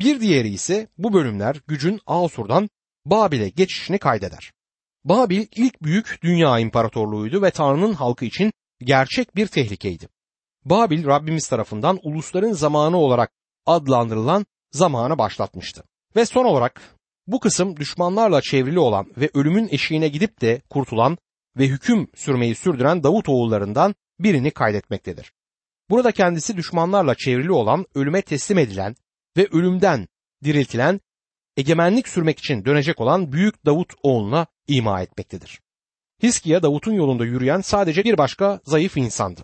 Bir 0.00 0.20
diğeri 0.20 0.48
ise 0.48 0.88
bu 0.98 1.12
bölümler 1.12 1.56
gücün 1.66 2.00
Asur'dan 2.06 2.68
Babil'e 3.06 3.48
geçişini 3.48 3.98
kaydeder. 3.98 4.52
Babil 5.04 5.46
ilk 5.56 5.82
büyük 5.82 6.18
dünya 6.22 6.58
imparatorluğuydu 6.58 7.42
ve 7.42 7.50
Tanrı'nın 7.50 7.92
halkı 7.92 8.24
için 8.24 8.52
gerçek 8.80 9.36
bir 9.36 9.46
tehlikeydi. 9.46 10.08
Babil 10.64 11.06
Rabbimiz 11.06 11.48
tarafından 11.48 11.98
ulusların 12.02 12.52
zamanı 12.52 12.96
olarak 12.96 13.32
adlandırılan 13.66 14.46
zamanı 14.72 15.18
başlatmıştı. 15.18 15.84
Ve 16.16 16.26
son 16.26 16.44
olarak 16.44 16.82
bu 17.26 17.40
kısım 17.40 17.76
düşmanlarla 17.76 18.40
çevrili 18.40 18.78
olan 18.78 19.06
ve 19.16 19.30
ölümün 19.34 19.68
eşiğine 19.70 20.08
gidip 20.08 20.40
de 20.40 20.62
kurtulan 20.70 21.18
ve 21.58 21.66
hüküm 21.66 22.08
sürmeyi 22.14 22.54
sürdüren 22.54 23.02
Davut 23.02 23.28
oğullarından 23.28 23.94
birini 24.18 24.50
kaydetmektedir. 24.50 25.32
Burada 25.90 26.12
kendisi 26.12 26.56
düşmanlarla 26.56 27.14
çevrili 27.14 27.52
olan, 27.52 27.86
ölüme 27.94 28.22
teslim 28.22 28.58
edilen 28.58 28.96
ve 29.36 29.48
ölümden 29.52 30.08
diriltilen, 30.44 31.00
egemenlik 31.56 32.08
sürmek 32.08 32.38
için 32.38 32.64
dönecek 32.64 33.00
olan 33.00 33.32
büyük 33.32 33.66
Davut 33.66 33.92
oğluna 34.02 34.46
ima 34.68 35.02
etmektedir. 35.02 35.60
Hiskiya 36.22 36.62
Davut'un 36.62 36.92
yolunda 36.92 37.24
yürüyen 37.24 37.60
sadece 37.60 38.04
bir 38.04 38.18
başka 38.18 38.60
zayıf 38.64 38.96
insandı. 38.96 39.40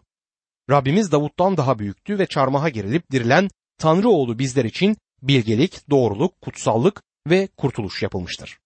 Rabbimiz 0.70 1.12
Davut'tan 1.12 1.56
daha 1.56 1.78
büyüktü 1.78 2.18
ve 2.18 2.26
çarmıha 2.26 2.68
gerilip 2.68 3.10
dirilen 3.10 3.48
Tanrı 3.78 4.08
oğlu 4.08 4.38
bizler 4.38 4.64
için 4.64 4.96
bilgelik, 5.22 5.90
doğruluk, 5.90 6.40
kutsallık 6.40 7.02
ve 7.26 7.48
kurtuluş 7.56 8.02
yapılmıştır. 8.02 8.58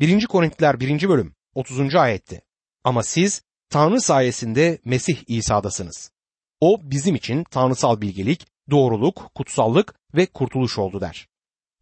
1. 0.00 0.26
Korintiler 0.26 0.80
1. 0.80 1.08
bölüm 1.08 1.34
30. 1.54 1.94
ayette 1.94 2.40
Ama 2.84 3.02
siz 3.02 3.42
Tanrı 3.70 4.00
sayesinde 4.00 4.78
Mesih 4.84 5.16
İsa'dasınız. 5.26 6.10
O 6.60 6.78
bizim 6.82 7.14
için 7.14 7.44
tanrısal 7.44 8.00
bilgelik, 8.00 8.46
doğruluk, 8.70 9.30
kutsallık 9.34 9.94
ve 10.14 10.26
kurtuluş 10.26 10.78
oldu 10.78 11.00
der. 11.00 11.28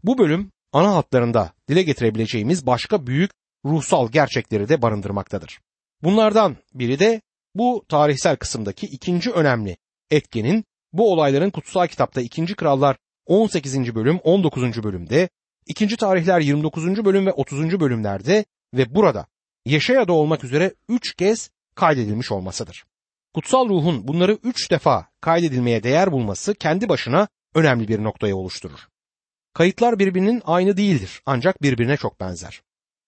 Bu 0.05 0.19
bölüm 0.19 0.51
ana 0.73 0.95
hatlarında 0.95 1.53
dile 1.69 1.83
getirebileceğimiz 1.83 2.67
başka 2.67 3.07
büyük 3.07 3.31
ruhsal 3.65 4.11
gerçekleri 4.11 4.69
de 4.69 4.83
barındırmaktadır. 4.83 5.61
Bunlardan 6.03 6.57
biri 6.75 6.99
de 6.99 7.21
bu 7.55 7.85
tarihsel 7.89 8.37
kısımdaki 8.37 8.87
ikinci 8.87 9.31
önemli 9.31 9.77
etkenin 10.11 10.65
bu 10.93 11.13
olayların 11.13 11.51
kutsal 11.51 11.87
kitapta 11.87 12.21
2. 12.21 12.47
Krallar 12.47 12.97
18. 13.27 13.95
bölüm 13.95 14.19
19. 14.25 14.83
bölümde, 14.83 15.29
2. 15.67 15.97
Tarihler 15.97 16.41
29. 16.41 17.05
bölüm 17.05 17.27
ve 17.27 17.33
30. 17.33 17.81
bölümlerde 17.81 18.45
ve 18.75 18.95
burada 18.95 19.27
Yaşaya'da 19.67 20.13
olmak 20.13 20.45
üzere 20.45 20.75
3 20.89 21.15
kez 21.15 21.51
kaydedilmiş 21.75 22.33
olmasıdır. 22.33 22.85
Kutsal 23.35 23.69
ruhun 23.69 24.09
bunları 24.09 24.39
3 24.43 24.71
defa 24.71 25.09
kaydedilmeye 25.21 25.83
değer 25.83 26.13
bulması 26.13 26.55
kendi 26.55 26.89
başına 26.89 27.29
önemli 27.55 27.89
bir 27.89 28.03
noktayı 28.03 28.37
oluşturur. 28.37 28.89
Kayıtlar 29.55 29.99
birbirinin 29.99 30.43
aynı 30.45 30.77
değildir 30.77 31.23
ancak 31.27 31.63
birbirine 31.63 31.97
çok 31.97 32.21
benzer. 32.21 32.63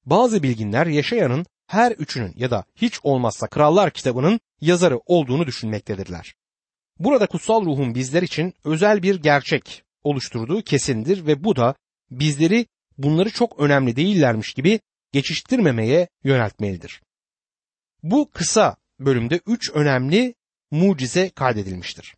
Bazı 0.05 0.43
bilginler 0.43 0.87
Yaşaya'nın 0.87 1.47
her 1.67 1.93
üçünün 1.93 2.33
ya 2.37 2.51
da 2.51 2.65
hiç 2.77 3.01
olmazsa 3.03 3.47
Krallar 3.47 3.91
kitabının 3.91 4.41
yazarı 4.61 5.01
olduğunu 5.07 5.47
düşünmektedirler. 5.47 6.35
Burada 6.99 7.27
kutsal 7.27 7.65
ruhun 7.65 7.95
bizler 7.95 8.23
için 8.23 8.55
özel 8.65 9.03
bir 9.03 9.23
gerçek 9.23 9.83
oluşturduğu 10.05 10.63
kesindir 10.63 11.27
ve 11.27 11.45
bu 11.45 11.57
da 11.57 11.75
bizleri 12.11 12.67
bunları 12.99 13.31
çok 13.31 13.61
önemli 13.61 13.97
değillermiş 13.97 14.55
gibi 14.55 14.81
geçiştirmemeye 15.13 16.09
yöneltmelidir. 16.25 17.03
Bu 18.03 18.31
kısa 18.31 18.77
bölümde 19.01 19.41
üç 19.47 19.71
önemli 19.71 20.35
mucize 20.71 21.31
kaydedilmiştir. 21.31 22.15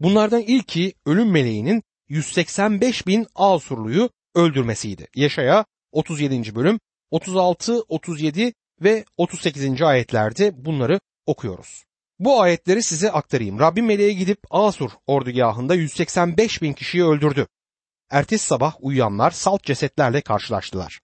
Bunlardan 0.00 0.40
ilki 0.40 0.94
ölüm 1.06 1.30
meleğinin 1.30 1.82
185 2.08 3.06
bin 3.06 3.26
Asurluyu 3.34 4.10
öldürmesiydi. 4.34 5.06
Yaşaya 5.14 5.64
37. 5.92 6.54
bölüm 6.54 6.80
36, 7.10 7.80
37 7.80 8.52
ve 8.82 9.04
38. 9.16 9.82
ayetlerde 9.82 10.64
bunları 10.64 11.00
okuyoruz. 11.26 11.84
Bu 12.18 12.40
ayetleri 12.40 12.82
size 12.82 13.12
aktarayım. 13.12 13.58
Rabbim 13.58 13.86
meleğe 13.86 14.12
gidip 14.12 14.38
Asur 14.50 14.90
ordugahında 15.06 15.74
185 15.74 16.62
bin 16.62 16.72
kişiyi 16.72 17.04
öldürdü. 17.04 17.46
Ertesi 18.12 18.46
sabah 18.46 18.74
uyuyanlar 18.80 19.30
salt 19.30 19.62
cesetlerle 19.62 20.20
karşılaştılar. 20.20 21.00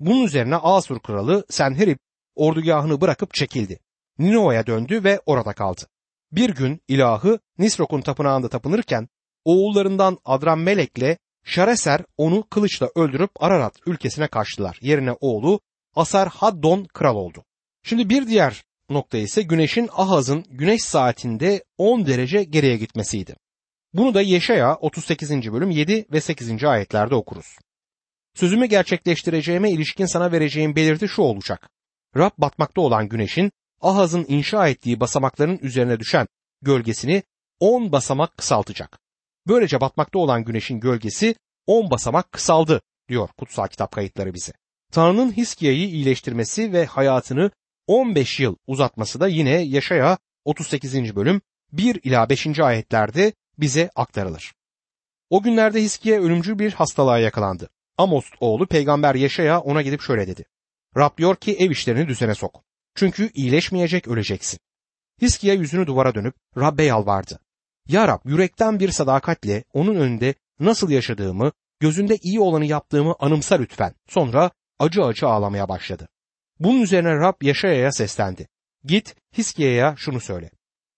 Bunun 0.00 0.24
üzerine 0.24 0.56
Asur 0.56 1.00
kralı 1.00 1.44
Senherib 1.50 1.98
ordugahını 2.34 3.00
bırakıp 3.00 3.34
çekildi. 3.34 3.80
Ninova'ya 4.18 4.66
döndü 4.66 5.04
ve 5.04 5.20
orada 5.26 5.52
kaldı. 5.52 5.82
Bir 6.32 6.50
gün 6.54 6.80
ilahı 6.88 7.38
Nisrok'un 7.58 8.00
tapınağında 8.00 8.48
tapınırken 8.48 9.08
oğullarından 9.44 10.18
Adrammelek'le 10.24 11.18
Şareser 11.44 12.00
onu 12.16 12.48
kılıçla 12.50 12.90
öldürüp 12.94 13.30
Ararat 13.40 13.74
ülkesine 13.86 14.28
kaçtılar. 14.28 14.78
Yerine 14.82 15.12
oğlu 15.20 15.60
Asar 15.94 16.28
Haddon 16.28 16.84
kral 16.84 17.16
oldu. 17.16 17.44
Şimdi 17.82 18.08
bir 18.10 18.26
diğer 18.26 18.64
nokta 18.90 19.18
ise 19.18 19.42
güneşin 19.42 19.88
Ahaz'ın 19.92 20.44
güneş 20.50 20.84
saatinde 20.84 21.64
10 21.78 22.06
derece 22.06 22.44
geriye 22.44 22.76
gitmesiydi. 22.76 23.36
Bunu 23.94 24.14
da 24.14 24.20
Yeşaya 24.20 24.74
38. 24.74 25.30
bölüm 25.52 25.70
7 25.70 26.06
ve 26.12 26.20
8. 26.20 26.64
ayetlerde 26.64 27.14
okuruz. 27.14 27.56
Sözümü 28.34 28.66
gerçekleştireceğime 28.66 29.70
ilişkin 29.70 30.06
sana 30.06 30.32
vereceğim 30.32 30.76
belirti 30.76 31.08
şu 31.08 31.22
olacak. 31.22 31.70
Rab 32.16 32.30
batmakta 32.38 32.80
olan 32.80 33.08
güneşin 33.08 33.52
Ahaz'ın 33.80 34.24
inşa 34.28 34.68
ettiği 34.68 35.00
basamakların 35.00 35.58
üzerine 35.62 36.00
düşen 36.00 36.26
gölgesini 36.62 37.22
10 37.60 37.92
basamak 37.92 38.36
kısaltacak. 38.36 38.98
Böylece 39.46 39.80
batmakta 39.80 40.18
olan 40.18 40.44
güneşin 40.44 40.80
gölgesi 40.80 41.34
10 41.66 41.90
basamak 41.90 42.32
kısaldı 42.32 42.82
diyor 43.08 43.28
kutsal 43.38 43.66
kitap 43.66 43.92
kayıtları 43.92 44.34
bize. 44.34 44.52
Tanrı'nın 44.92 45.36
Hiskia'yı 45.36 45.88
iyileştirmesi 45.88 46.72
ve 46.72 46.86
hayatını 46.86 47.50
15 47.86 48.40
yıl 48.40 48.56
uzatması 48.66 49.20
da 49.20 49.28
yine 49.28 49.50
Yaşaya 49.50 50.18
38. 50.44 51.16
bölüm 51.16 51.40
1 51.72 52.00
ila 52.04 52.28
5. 52.28 52.60
ayetlerde 52.60 53.32
bize 53.60 53.90
aktarılır. 53.94 54.54
O 55.30 55.42
günlerde 55.42 55.82
Hiskiye 55.82 56.20
ölümcül 56.20 56.58
bir 56.58 56.72
hastalığa 56.72 57.18
yakalandı. 57.18 57.70
Amos 57.98 58.24
oğlu 58.40 58.66
peygamber 58.66 59.14
Yaşaya 59.14 59.60
ona 59.60 59.82
gidip 59.82 60.00
şöyle 60.00 60.26
dedi. 60.26 60.44
Rab 60.96 61.18
diyor 61.18 61.36
ki 61.36 61.56
ev 61.58 61.70
işlerini 61.70 62.08
düzene 62.08 62.34
sok. 62.34 62.64
Çünkü 62.94 63.30
iyileşmeyecek 63.34 64.08
öleceksin. 64.08 64.60
Hiskiye 65.22 65.54
yüzünü 65.54 65.86
duvara 65.86 66.14
dönüp 66.14 66.34
Rab'be 66.56 66.84
yalvardı. 66.84 67.40
Ya 67.88 68.08
Rab 68.08 68.18
yürekten 68.24 68.80
bir 68.80 68.90
sadakatle 68.90 69.64
onun 69.72 69.94
önünde 69.94 70.34
nasıl 70.60 70.90
yaşadığımı, 70.90 71.52
gözünde 71.80 72.16
iyi 72.16 72.40
olanı 72.40 72.64
yaptığımı 72.64 73.14
anımsa 73.18 73.54
lütfen. 73.54 73.94
Sonra 74.08 74.50
acı 74.78 75.04
acı 75.04 75.26
ağlamaya 75.28 75.68
başladı. 75.68 76.08
Bunun 76.60 76.80
üzerine 76.80 77.16
Rab 77.16 77.42
Yaşaya'ya 77.42 77.92
seslendi. 77.92 78.48
Git 78.84 79.16
Hiskiye'ye 79.38 79.94
şunu 79.96 80.20
söyle. 80.20 80.50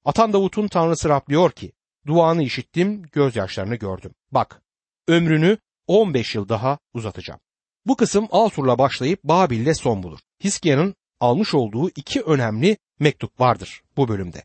Atan 0.05 0.33
Davut'un 0.33 0.69
tanrısı 0.69 1.09
Rab 1.09 1.29
diyor 1.29 1.51
ki, 1.51 1.73
duanı 2.07 2.43
işittim, 2.43 3.03
gözyaşlarını 3.13 3.77
gördüm. 3.77 4.15
Bak, 4.31 4.63
ömrünü 5.09 5.59
15 5.87 6.35
yıl 6.35 6.49
daha 6.49 6.79
uzatacağım. 6.95 7.41
Bu 7.87 7.97
kısım 7.97 8.29
Asur'la 8.31 8.79
başlayıp 8.79 9.25
Babil'le 9.25 9.75
son 9.75 10.03
bulur. 10.03 10.19
Hiskiye'nin 10.45 10.95
almış 11.21 11.55
olduğu 11.55 11.91
iki 11.91 12.23
önemli 12.23 12.77
mektup 13.01 13.41
vardır 13.41 13.83
bu 13.97 14.09
bölümde. 14.09 14.45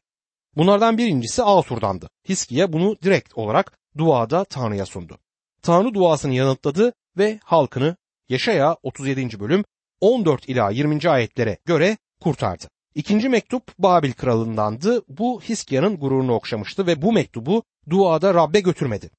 Bunlardan 0.55 0.97
birincisi 0.97 1.43
Asur'dandı. 1.43 2.09
Hiskiye 2.29 2.73
bunu 2.73 2.95
direkt 3.03 3.37
olarak 3.37 3.77
duada 3.97 4.43
Tanrı'ya 4.43 4.85
sundu. 4.85 5.17
Tanrı 5.61 5.93
duasını 5.93 6.33
yanıtladı 6.33 6.93
ve 7.17 7.39
halkını 7.43 7.95
Yaşaya 8.29 8.77
37. 8.83 9.39
bölüm 9.39 9.63
14 10.01 10.49
ila 10.49 10.69
20. 10.69 11.09
ayetlere 11.09 11.57
göre 11.65 11.97
kurtardı. 12.21 12.67
İkinci 12.97 13.29
mektup 13.29 13.77
Babil 13.79 14.13
kralındandı. 14.13 15.01
Bu 15.07 15.41
Hiskia'nın 15.41 15.97
gururunu 15.97 16.33
okşamıştı 16.33 16.87
ve 16.87 17.01
bu 17.01 17.13
mektubu 17.13 17.63
duada 17.89 18.33
Rab'be 18.33 18.59
götürmedi. 18.59 19.09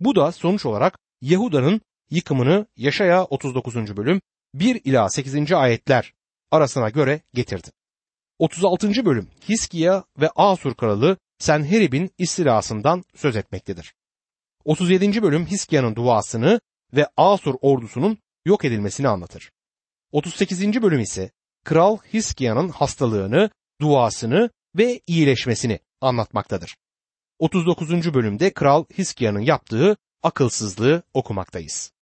Bu 0.00 0.16
da 0.16 0.32
sonuç 0.32 0.66
olarak 0.66 0.98
Yahuda'nın 1.20 1.80
yıkımını 2.10 2.66
Yaşaya 2.76 3.24
39. 3.24 3.96
bölüm 3.96 4.20
1 4.54 4.80
ila 4.84 5.08
8. 5.08 5.52
ayetler 5.52 6.14
arasına 6.50 6.90
göre 6.90 7.20
getirdi. 7.32 7.68
36. 8.38 9.04
bölüm 9.04 9.28
Hiskiya 9.48 10.04
ve 10.20 10.30
Asur 10.36 10.74
kralı 10.74 11.16
Senherib'in 11.38 12.10
istilasından 12.18 13.04
söz 13.14 13.36
etmektedir. 13.36 13.94
37. 14.64 15.22
bölüm 15.22 15.46
Hiskiya'nın 15.46 15.96
duasını 15.96 16.60
ve 16.92 17.06
Asur 17.16 17.54
ordusunun 17.60 18.18
yok 18.44 18.64
edilmesini 18.64 19.08
anlatır. 19.08 19.50
38. 20.12 20.82
bölüm 20.82 21.00
ise 21.00 21.30
Kral 21.64 21.98
Hiskiya'nın 22.12 22.68
hastalığını, 22.68 23.50
duasını 23.80 24.50
ve 24.76 25.00
iyileşmesini 25.06 25.78
anlatmaktadır. 26.00 26.76
39. 27.38 28.14
bölümde 28.14 28.52
Kral 28.52 28.84
Hiskiya'nın 28.98 29.40
yaptığı 29.40 29.96
akılsızlığı 30.22 31.02
okumaktayız. 31.14 31.92